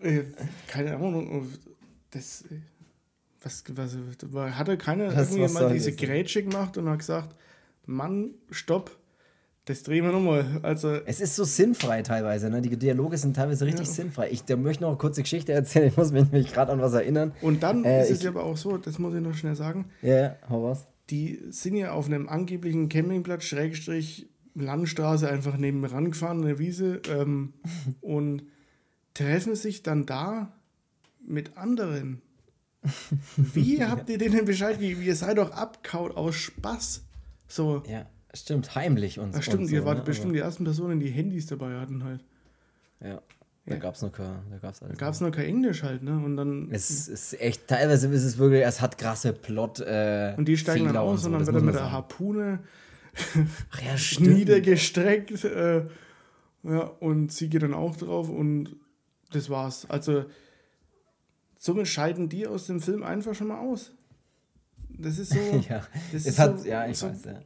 [0.00, 0.22] Äh,
[0.66, 1.46] keine Ahnung.
[2.10, 2.46] Das,
[3.42, 3.96] was, was,
[4.56, 7.36] hatte keiner was, irgendwie mal diese Grätsche gemacht und hat gesagt,
[7.84, 8.98] Mann, stopp,
[9.64, 10.60] das drehen wir nochmal.
[10.62, 12.60] Also es ist so sinnfrei teilweise, ne?
[12.62, 13.92] Die Dialoge sind teilweise richtig ja.
[13.92, 14.30] sinnfrei.
[14.30, 16.94] Ich da möchte noch eine kurze Geschichte erzählen, ich muss mich nämlich gerade an was
[16.94, 17.32] erinnern.
[17.42, 19.86] Und dann äh, ist es ja aber auch so, das muss ich noch schnell sagen.
[20.02, 20.86] Ja, yeah, hau was.
[21.10, 27.54] Die sind ja auf einem angeblichen Campingplatz, Schrägstrich, Landstraße einfach nebenan gefahren, eine Wiese, ähm,
[28.00, 28.42] und
[29.14, 30.52] treffen sich dann da
[31.24, 32.20] mit anderen.
[33.36, 35.02] Wie habt ihr denen Bescheid gegeben?
[35.02, 37.02] Ihr seid doch abkaut aus Spaß.
[37.46, 37.82] So.
[37.86, 38.06] Ja.
[38.34, 39.42] Stimmt, heimlich und so.
[39.42, 40.04] Stimmt, so, ihr wart ne?
[40.04, 42.24] bestimmt die ersten Personen, die Handys dabei hatten halt.
[43.00, 43.20] Ja.
[43.66, 43.78] Da ja.
[43.78, 46.16] gab es noch kein, da gab's da gab's noch kein Englisch halt, ne?
[46.16, 46.68] Und dann.
[46.72, 49.80] Es ist echt, teilweise ist es wirklich, es hat krasse Plot.
[49.80, 52.60] Äh, und die steigen dann aus und, so, und dann wird er mit der Harpune
[53.84, 55.44] ja, niedergestreckt.
[55.44, 55.84] Äh,
[56.64, 58.76] ja, und sie geht dann auch drauf und
[59.30, 59.88] das war's.
[59.88, 60.24] Also,
[61.56, 63.92] somit scheiden die aus dem Film einfach schon mal aus.
[64.88, 65.38] Das ist so.
[65.68, 67.40] ja, das es hat, so, ja, ich so, weiß, ja.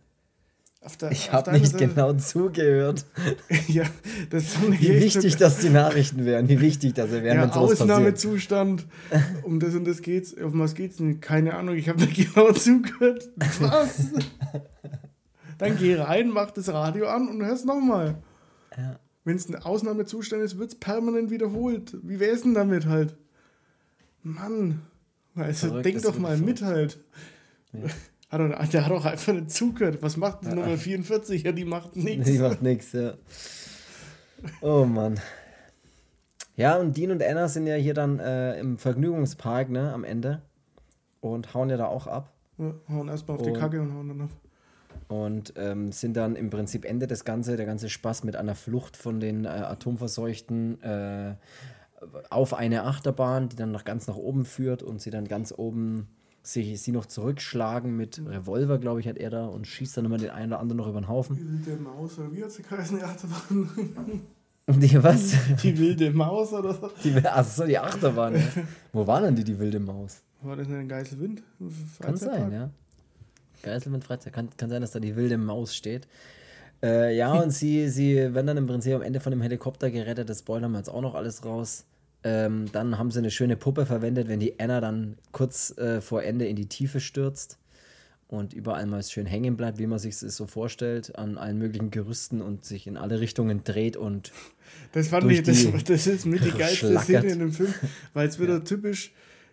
[1.00, 3.04] Der, ich habe nicht Seite, genau zugehört.
[3.66, 3.84] ja,
[4.30, 8.86] das Wie wichtig, so, dass die Nachrichten wären, wie wichtig, dass sie wären, ja, Ausnahmezustand,
[9.42, 10.32] um das und das geht's.
[10.32, 11.20] Um was geht's denn?
[11.20, 13.28] Keine Ahnung, ich habe nicht genau zugehört.
[13.60, 14.10] Was?
[15.58, 18.16] Dann geh rein, mach das Radio an und hörst nochmal.
[18.76, 19.00] Ja.
[19.24, 21.96] Wenn es ein Ausnahmezustand ist, wird es permanent wiederholt.
[22.02, 23.16] Wie wär's denn damit halt?
[24.22, 24.82] Mann,
[25.34, 26.98] also denk doch mal mit halt.
[27.72, 27.88] Ja.
[28.28, 30.02] Hat er, der hat auch einfach nicht zugehört.
[30.02, 30.54] Was macht die ja.
[30.54, 31.44] Nummer 44?
[31.44, 32.26] Ja, die macht nichts.
[32.26, 33.14] Die macht nichts, ja.
[34.60, 35.20] Oh Mann.
[36.56, 40.42] Ja, und Dean und Anna sind ja hier dann äh, im Vergnügungspark, ne, am Ende.
[41.20, 42.32] Und hauen ja da auch ab.
[42.58, 44.30] Ja, hauen erstmal auf und, die Kacke und hauen dann ab.
[45.08, 48.96] Und ähm, sind dann im Prinzip Ende des Ganze, der ganze Spaß mit einer Flucht
[48.96, 51.34] von den äh, Atomverseuchten äh,
[52.30, 56.08] auf eine Achterbahn, die dann noch ganz nach oben führt und sie dann ganz oben
[56.46, 60.18] sich, sie noch zurückschlagen mit Revolver, glaube ich, hat er da und schießt dann immer
[60.18, 61.36] den einen oder anderen noch über den Haufen.
[61.36, 64.22] Die wilde Maus, oder wie hat sie geheißen, die Achterbahn?
[64.68, 65.32] Die was?
[65.62, 66.90] Die wilde Maus oder so.
[67.04, 68.34] Die, achso, die Achterbahn.
[68.34, 68.42] Ja.
[68.92, 70.22] Wo war denn die, die wilde Maus?
[70.42, 71.40] War das ein Geiselwind?
[72.00, 72.70] Kann sein, ja.
[73.62, 74.32] Geiselwind Freizeit.
[74.32, 76.08] Kann, kann sein, dass da die wilde Maus steht.
[76.82, 80.28] Äh, ja, und sie, sie werden dann im Prinzip am Ende von dem Helikopter gerettet.
[80.28, 81.84] Das spoilern wir jetzt auch noch alles raus.
[82.28, 86.24] Ähm, dann haben sie eine schöne Puppe verwendet, wenn die Anna dann kurz äh, vor
[86.24, 87.56] Ende in die Tiefe stürzt
[88.26, 91.92] und überall mal schön hängen bleibt, wie man sich es so vorstellt, an allen möglichen
[91.92, 94.32] Gerüsten und sich in alle Richtungen dreht und.
[94.92, 97.72] Das fand ich, das, das ist mit die geilste Szene in dem Film,
[98.14, 98.60] weil es wieder ja.
[98.60, 99.12] typisch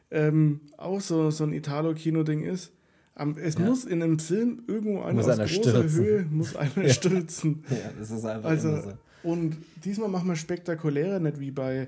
[0.09, 2.71] ähm, auch so, so ein Italo-Kino-Ding ist.
[3.15, 3.61] Um, es ja.
[3.61, 6.03] muss in einem Film irgendwo einer muss aus einer großer stürzen.
[6.03, 6.93] Höhe muss einer ja.
[6.93, 7.63] stürzen.
[7.69, 8.93] Ja, das ist einfach also, so.
[9.21, 11.87] Und diesmal machen wir spektakulärer, nicht wie bei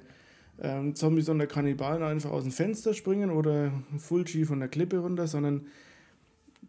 [0.62, 4.70] ähm, Zombies und der Kannibalen einfach aus dem Fenster springen oder Full G von der
[4.70, 5.68] Klippe runter, sondern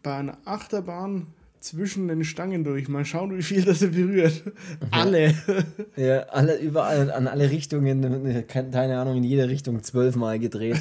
[0.03, 1.27] bei einer Achterbahn
[1.59, 2.87] zwischen den Stangen durch.
[2.87, 4.43] Mal schauen, wie viel das berührt.
[4.91, 5.33] alle.
[5.95, 10.79] Ja, alle, überall, an alle Richtungen, keine Ahnung, in jede Richtung zwölfmal gedreht.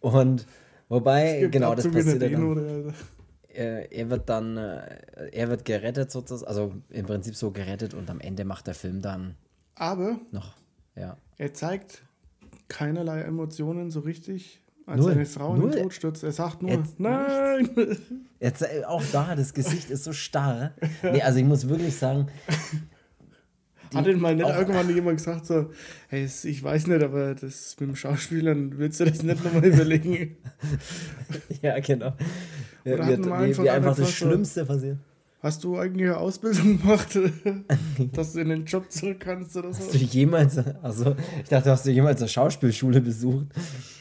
[0.00, 0.46] Und
[0.88, 2.94] wobei, genau, das passiert dann.
[3.48, 4.98] Er, er wird dann, äh,
[5.32, 9.00] er wird gerettet sozusagen, also im Prinzip so gerettet und am Ende macht der Film
[9.00, 9.34] dann
[9.76, 10.54] aber noch,
[10.94, 11.16] ja.
[11.38, 12.02] Er zeigt
[12.68, 15.12] keinerlei Emotionen so richtig als Null.
[15.12, 15.70] seine Frau Null.
[15.70, 16.24] in den Tod stürzt.
[16.24, 17.68] Er sagt nur, Jetzt nein.
[18.40, 20.72] Jetzt, äh, auch da, das Gesicht ist so starr.
[21.02, 22.28] Nee, also ich muss wirklich sagen.
[23.94, 25.70] Hat denn mal nicht irgendwann jemand gesagt, so,
[26.08, 30.36] hey, ich weiß nicht, aber das mit dem Schauspielern willst du das nicht nochmal überlegen?
[31.62, 32.12] ja, genau.
[32.84, 34.98] Oder ja, wir, einfach, wie einfach das Schlimmste passiert.
[35.40, 37.18] Hast du eigentlich eine Ausbildung gemacht,
[38.12, 39.84] dass du in den Job zurück kannst oder so?
[39.84, 43.46] Hast du jemals, also ich dachte, hast du jemals eine Schauspielschule besucht?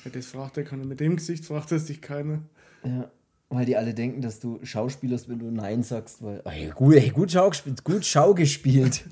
[0.06, 0.86] Ja, das fragt er keiner.
[0.86, 2.40] Mit dem Gesicht fragt es dich keiner.
[2.86, 3.12] Ja,
[3.50, 6.24] weil die alle denken, dass du Schauspielerst, wenn du Nein sagst.
[6.24, 7.52] Weil, ey, gut, ey, gut, Schau,
[7.84, 9.04] gut Schau gespielt.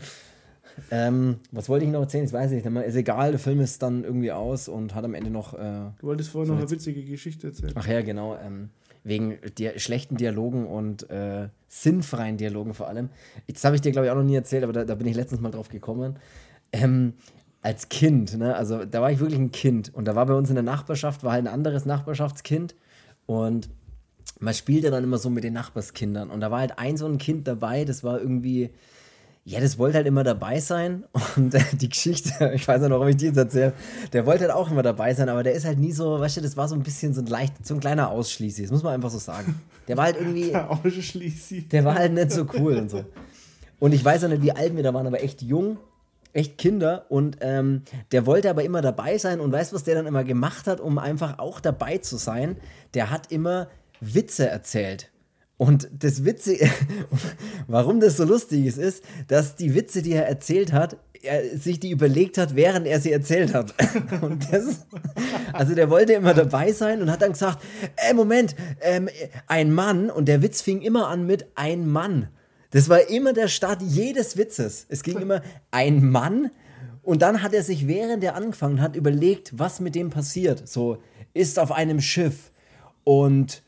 [0.91, 2.25] ähm, was wollte ich noch erzählen?
[2.25, 2.65] Ich weiß nicht.
[2.65, 5.53] Ist egal, der Film ist dann irgendwie aus und hat am Ende noch.
[5.53, 7.73] Äh, du wolltest vorher so noch eine witzige Geschichte erzählen.
[7.75, 8.35] Ach ja, genau.
[8.35, 8.69] Ähm,
[9.03, 13.09] wegen der schlechten Dialogen und äh, sinnfreien Dialogen vor allem.
[13.47, 15.15] Das habe ich dir, glaube ich, auch noch nie erzählt, aber da, da bin ich
[15.15, 16.17] letztens mal drauf gekommen.
[16.71, 17.13] Ähm,
[17.61, 18.55] als Kind, ne?
[18.55, 21.23] also da war ich wirklich ein Kind und da war bei uns in der Nachbarschaft,
[21.23, 22.75] war halt ein anderes Nachbarschaftskind
[23.25, 23.69] und
[24.39, 27.17] man spielte dann immer so mit den Nachbarskindern und da war halt ein so ein
[27.17, 28.71] Kind dabei, das war irgendwie,
[29.45, 31.03] ja, das wollte halt immer dabei sein.
[31.35, 33.73] Und die Geschichte, ich weiß noch, warum ich die jetzt erzähle,
[34.13, 36.41] der wollte halt auch immer dabei sein, aber der ist halt nie so, weißt du,
[36.41, 38.93] das war so ein bisschen so ein leicht, so ein kleiner Ausschließi, das muss man
[38.93, 39.61] einfach so sagen.
[39.87, 40.51] Der war halt irgendwie.
[40.51, 41.63] Der Ausschließi.
[41.63, 43.03] Der war halt nicht so cool und so.
[43.79, 45.77] Und ich weiß auch nicht, wie alt wir da waren, aber echt jung,
[46.31, 47.05] echt Kinder.
[47.09, 47.81] Und ähm,
[48.13, 50.79] der wollte aber immer dabei sein und weißt du, was der dann immer gemacht hat,
[50.79, 52.55] um einfach auch dabei zu sein?
[52.93, 53.67] Der hat immer
[53.99, 55.09] Witze erzählt.
[55.63, 56.69] Und das Witzige,
[57.67, 61.79] warum das so lustig ist, ist, dass die Witze, die er erzählt hat, er sich
[61.79, 63.73] die überlegt hat, während er sie erzählt hat.
[64.51, 64.85] Das,
[65.53, 67.63] also der wollte immer dabei sein und hat dann gesagt,
[67.95, 69.07] äh, Moment, ähm,
[69.47, 72.27] ein Mann, und der Witz fing immer an mit ein Mann.
[72.71, 74.85] Das war immer der Start jedes Witzes.
[74.89, 75.41] Es ging immer
[75.71, 76.51] ein Mann
[77.03, 80.67] und dann hat er sich, während er angefangen hat, überlegt, was mit dem passiert.
[80.67, 80.97] So,
[81.33, 82.51] ist auf einem Schiff
[83.05, 83.62] und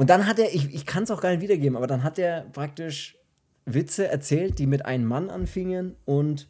[0.00, 2.18] und dann hat er, ich, ich kann es auch gar nicht wiedergeben, aber dann hat
[2.18, 3.18] er praktisch
[3.66, 6.48] Witze erzählt, die mit einem Mann anfingen und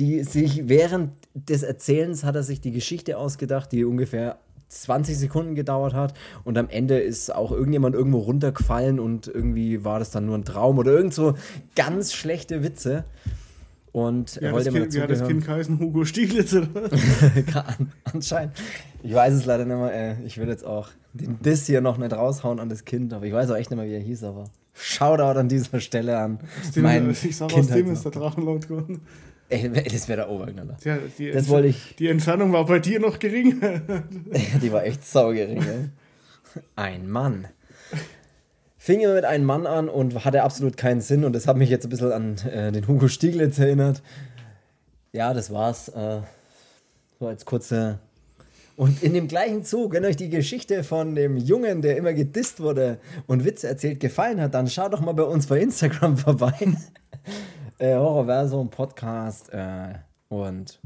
[0.00, 5.54] die sich während des Erzählens hat er sich die Geschichte ausgedacht, die ungefähr 20 Sekunden
[5.54, 10.26] gedauert hat und am Ende ist auch irgendjemand irgendwo runtergefallen und irgendwie war das dann
[10.26, 11.34] nur ein Traum oder irgend so
[11.76, 13.04] ganz schlechte Witze.
[13.92, 16.68] Und er ja, wollte immer dazu das Kind heißen Hugo Stieglitz oder
[18.04, 18.54] Anscheinend.
[19.02, 20.18] Ich weiß es leider nicht mehr.
[20.24, 23.32] Ich will jetzt auch den Diss hier noch nicht raushauen an das Kind, aber ich
[23.32, 26.38] weiß auch echt nicht mehr, wie er hieß, aber Shoutout an dieser Stelle an
[26.74, 29.02] dem, mein Ich sag, aus dem ist der Drachenlaut geworden.
[29.48, 30.76] Ey, das wäre der Oberknaller.
[30.84, 31.96] Ja, die, das wollte ich.
[31.98, 33.60] Die Entfernung war bei dir noch gering.
[34.62, 35.88] die war echt saugering, ey.
[36.76, 37.48] Ein Mann.
[38.82, 41.68] Fing immer mit einem Mann an und hatte absolut keinen Sinn und das hat mich
[41.68, 44.00] jetzt ein bisschen an äh, den Hugo Stieglitz erinnert.
[45.12, 45.88] Ja, das war's.
[45.90, 46.22] Äh,
[47.18, 47.98] so als kurze
[48.80, 52.60] und in dem gleichen Zug, wenn euch die Geschichte von dem Jungen, der immer gedisst
[52.60, 56.54] wurde und Witze erzählt, gefallen hat, dann schaut doch mal bei uns bei Instagram vorbei.
[57.76, 59.52] äh, Horrorversum Podcast.
[59.52, 59.96] Äh,
[60.30, 60.80] und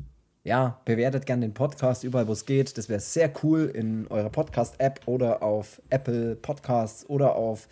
[0.45, 2.77] ja, bewertet gerne den Podcast überall, wo es geht.
[2.79, 7.67] Das wäre sehr cool in eurer Podcast-App oder auf Apple Podcasts oder auf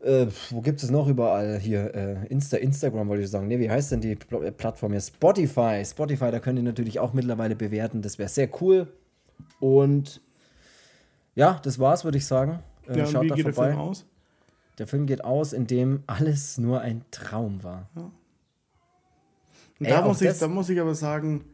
[0.00, 1.58] äh, wo gibt es noch überall?
[1.58, 3.48] Hier, äh, Insta, Instagram wollte ich sagen.
[3.48, 5.00] Ne, wie heißt denn die Pl Plattform hier?
[5.00, 5.82] Spotify.
[5.84, 8.02] Spotify, da könnt ihr natürlich auch mittlerweile bewerten.
[8.02, 8.86] Das wäre sehr cool.
[9.60, 10.20] Und
[11.34, 12.58] ja, das war's, würde ich sagen.
[12.86, 13.70] Äh, Ja, schaut da geht der vorbei.
[13.70, 14.04] Film aus?
[14.78, 17.88] Der Film geht aus, in dem alles nur ein Traum war.
[17.94, 18.12] Und
[19.86, 21.44] Ey, da, muss ich, das- da muss ich aber sagen,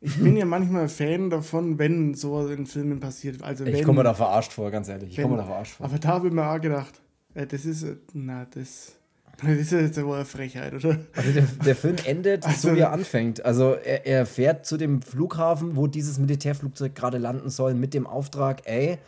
[0.00, 3.42] ich bin ja manchmal Fan davon, wenn sowas in Filmen passiert.
[3.42, 5.10] Also wenn, Ich komme mir da verarscht vor, ganz ehrlich.
[5.10, 5.86] Ich wenn- komme da verarscht vor.
[5.86, 7.00] Aber da habe ich mir auch gedacht,
[7.34, 8.92] äh, das ist, na, das,
[9.42, 10.98] das ist jetzt wohl eine Frechheit, oder?
[11.16, 13.44] Also der, der Film endet Also- so, wie er anfängt.
[13.44, 18.06] Also er, er fährt zu dem Flughafen, wo dieses Militärflugzeug gerade landen soll, mit dem
[18.06, 18.98] Auftrag, ey,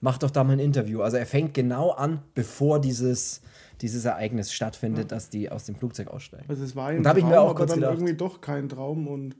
[0.00, 1.02] mach doch da mal ein Interview.
[1.02, 3.42] Also er fängt genau an, bevor dieses,
[3.80, 6.44] dieses Ereignis stattfindet, dass die aus dem Flugzeug aussteigen.
[6.48, 8.14] Also es war ein Und hab ich Traum, mir auch aber kurz dann gedacht- irgendwie
[8.14, 9.36] doch kein Traum und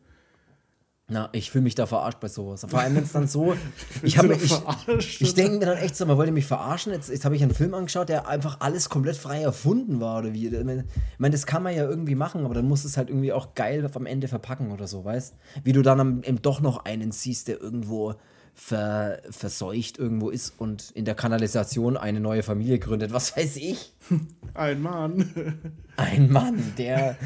[1.09, 2.67] Na, ich fühle mich da verarscht bei sowas.
[2.69, 3.55] Vor allem, wenn es dann so.
[4.03, 6.93] ich habe du ich, verarscht, ich denke mir dann echt so, man wollte mich verarschen.
[6.93, 10.33] Jetzt, jetzt habe ich einen Film angeschaut, der einfach alles komplett frei erfunden war oder
[10.33, 10.49] wie.
[10.49, 13.09] Ich meine, ich meine, das kann man ja irgendwie machen, aber dann muss es halt
[13.09, 15.37] irgendwie auch geil am Ende verpacken oder so, weißt?
[15.63, 18.15] Wie du dann am, eben doch noch einen siehst, der irgendwo
[18.57, 23.13] ver, verseucht irgendwo ist und in der Kanalisation eine neue Familie gründet.
[23.13, 23.93] Was weiß ich?
[24.55, 25.73] ein Mann.
[25.97, 27.17] Ein Mann, der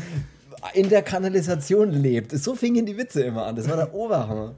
[0.75, 2.33] in der Kanalisation lebt.
[2.33, 3.57] So fingen die Witze immer an.
[3.57, 4.55] Das war der Oberhammer.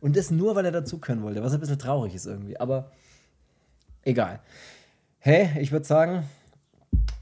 [0.00, 2.58] Und das nur, weil er dazu können wollte, was ein bisschen traurig ist irgendwie.
[2.58, 2.90] Aber
[4.02, 4.40] egal.
[5.18, 6.24] Hey, ich würde sagen,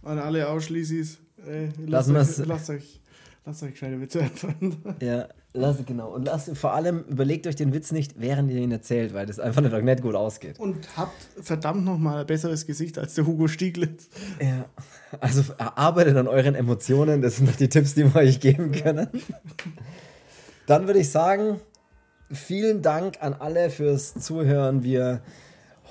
[0.03, 1.19] An alle Ausschließis.
[1.47, 3.01] Äh, Lassen lasst, euch, lasst, euch,
[3.45, 4.77] lasst euch gescheite Witze einfallen.
[5.01, 6.15] ja, lasst genau.
[6.15, 9.41] Und lasst vor allem überlegt euch den Witz nicht, während ihr ihn erzählt, weil das
[9.41, 10.59] einfach nicht, nicht gut ausgeht.
[10.59, 14.09] Und habt verdammt nochmal ein besseres Gesicht als der Hugo Stieglitz.
[14.41, 14.67] Ja.
[15.21, 19.09] Also arbeitet an euren Emotionen, das sind die Tipps, die wir euch geben können.
[20.67, 21.61] Dann würde ich sagen,
[22.33, 24.83] vielen Dank an alle fürs Zuhören.
[24.83, 25.21] Wir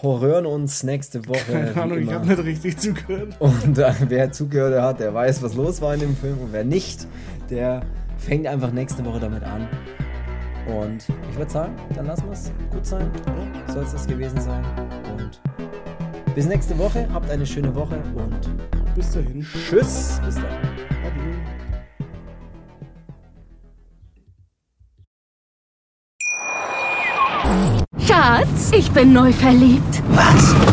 [0.01, 1.51] horrören uns nächste Woche.
[1.51, 3.35] Keine Ahnung, ich habe nicht richtig zugehört.
[3.39, 6.39] Und äh, wer zugehört hat, der weiß, was los war in dem Film.
[6.39, 7.07] Und wer nicht,
[7.49, 7.81] der
[8.17, 9.67] fängt einfach nächste Woche damit an.
[10.65, 13.11] Und ich würde sagen, dann lassen wir es gut sein.
[13.67, 14.63] Soll es das gewesen sein.
[15.17, 15.41] Und
[16.35, 17.07] bis nächste Woche.
[17.13, 18.49] Habt eine schöne Woche und
[18.95, 19.41] Bis dahin.
[19.41, 20.19] tschüss.
[20.25, 20.45] Bis dann.
[21.05, 21.33] Adieu.
[27.99, 30.01] Schatz, ich bin neu verliebt.
[30.09, 30.72] Was?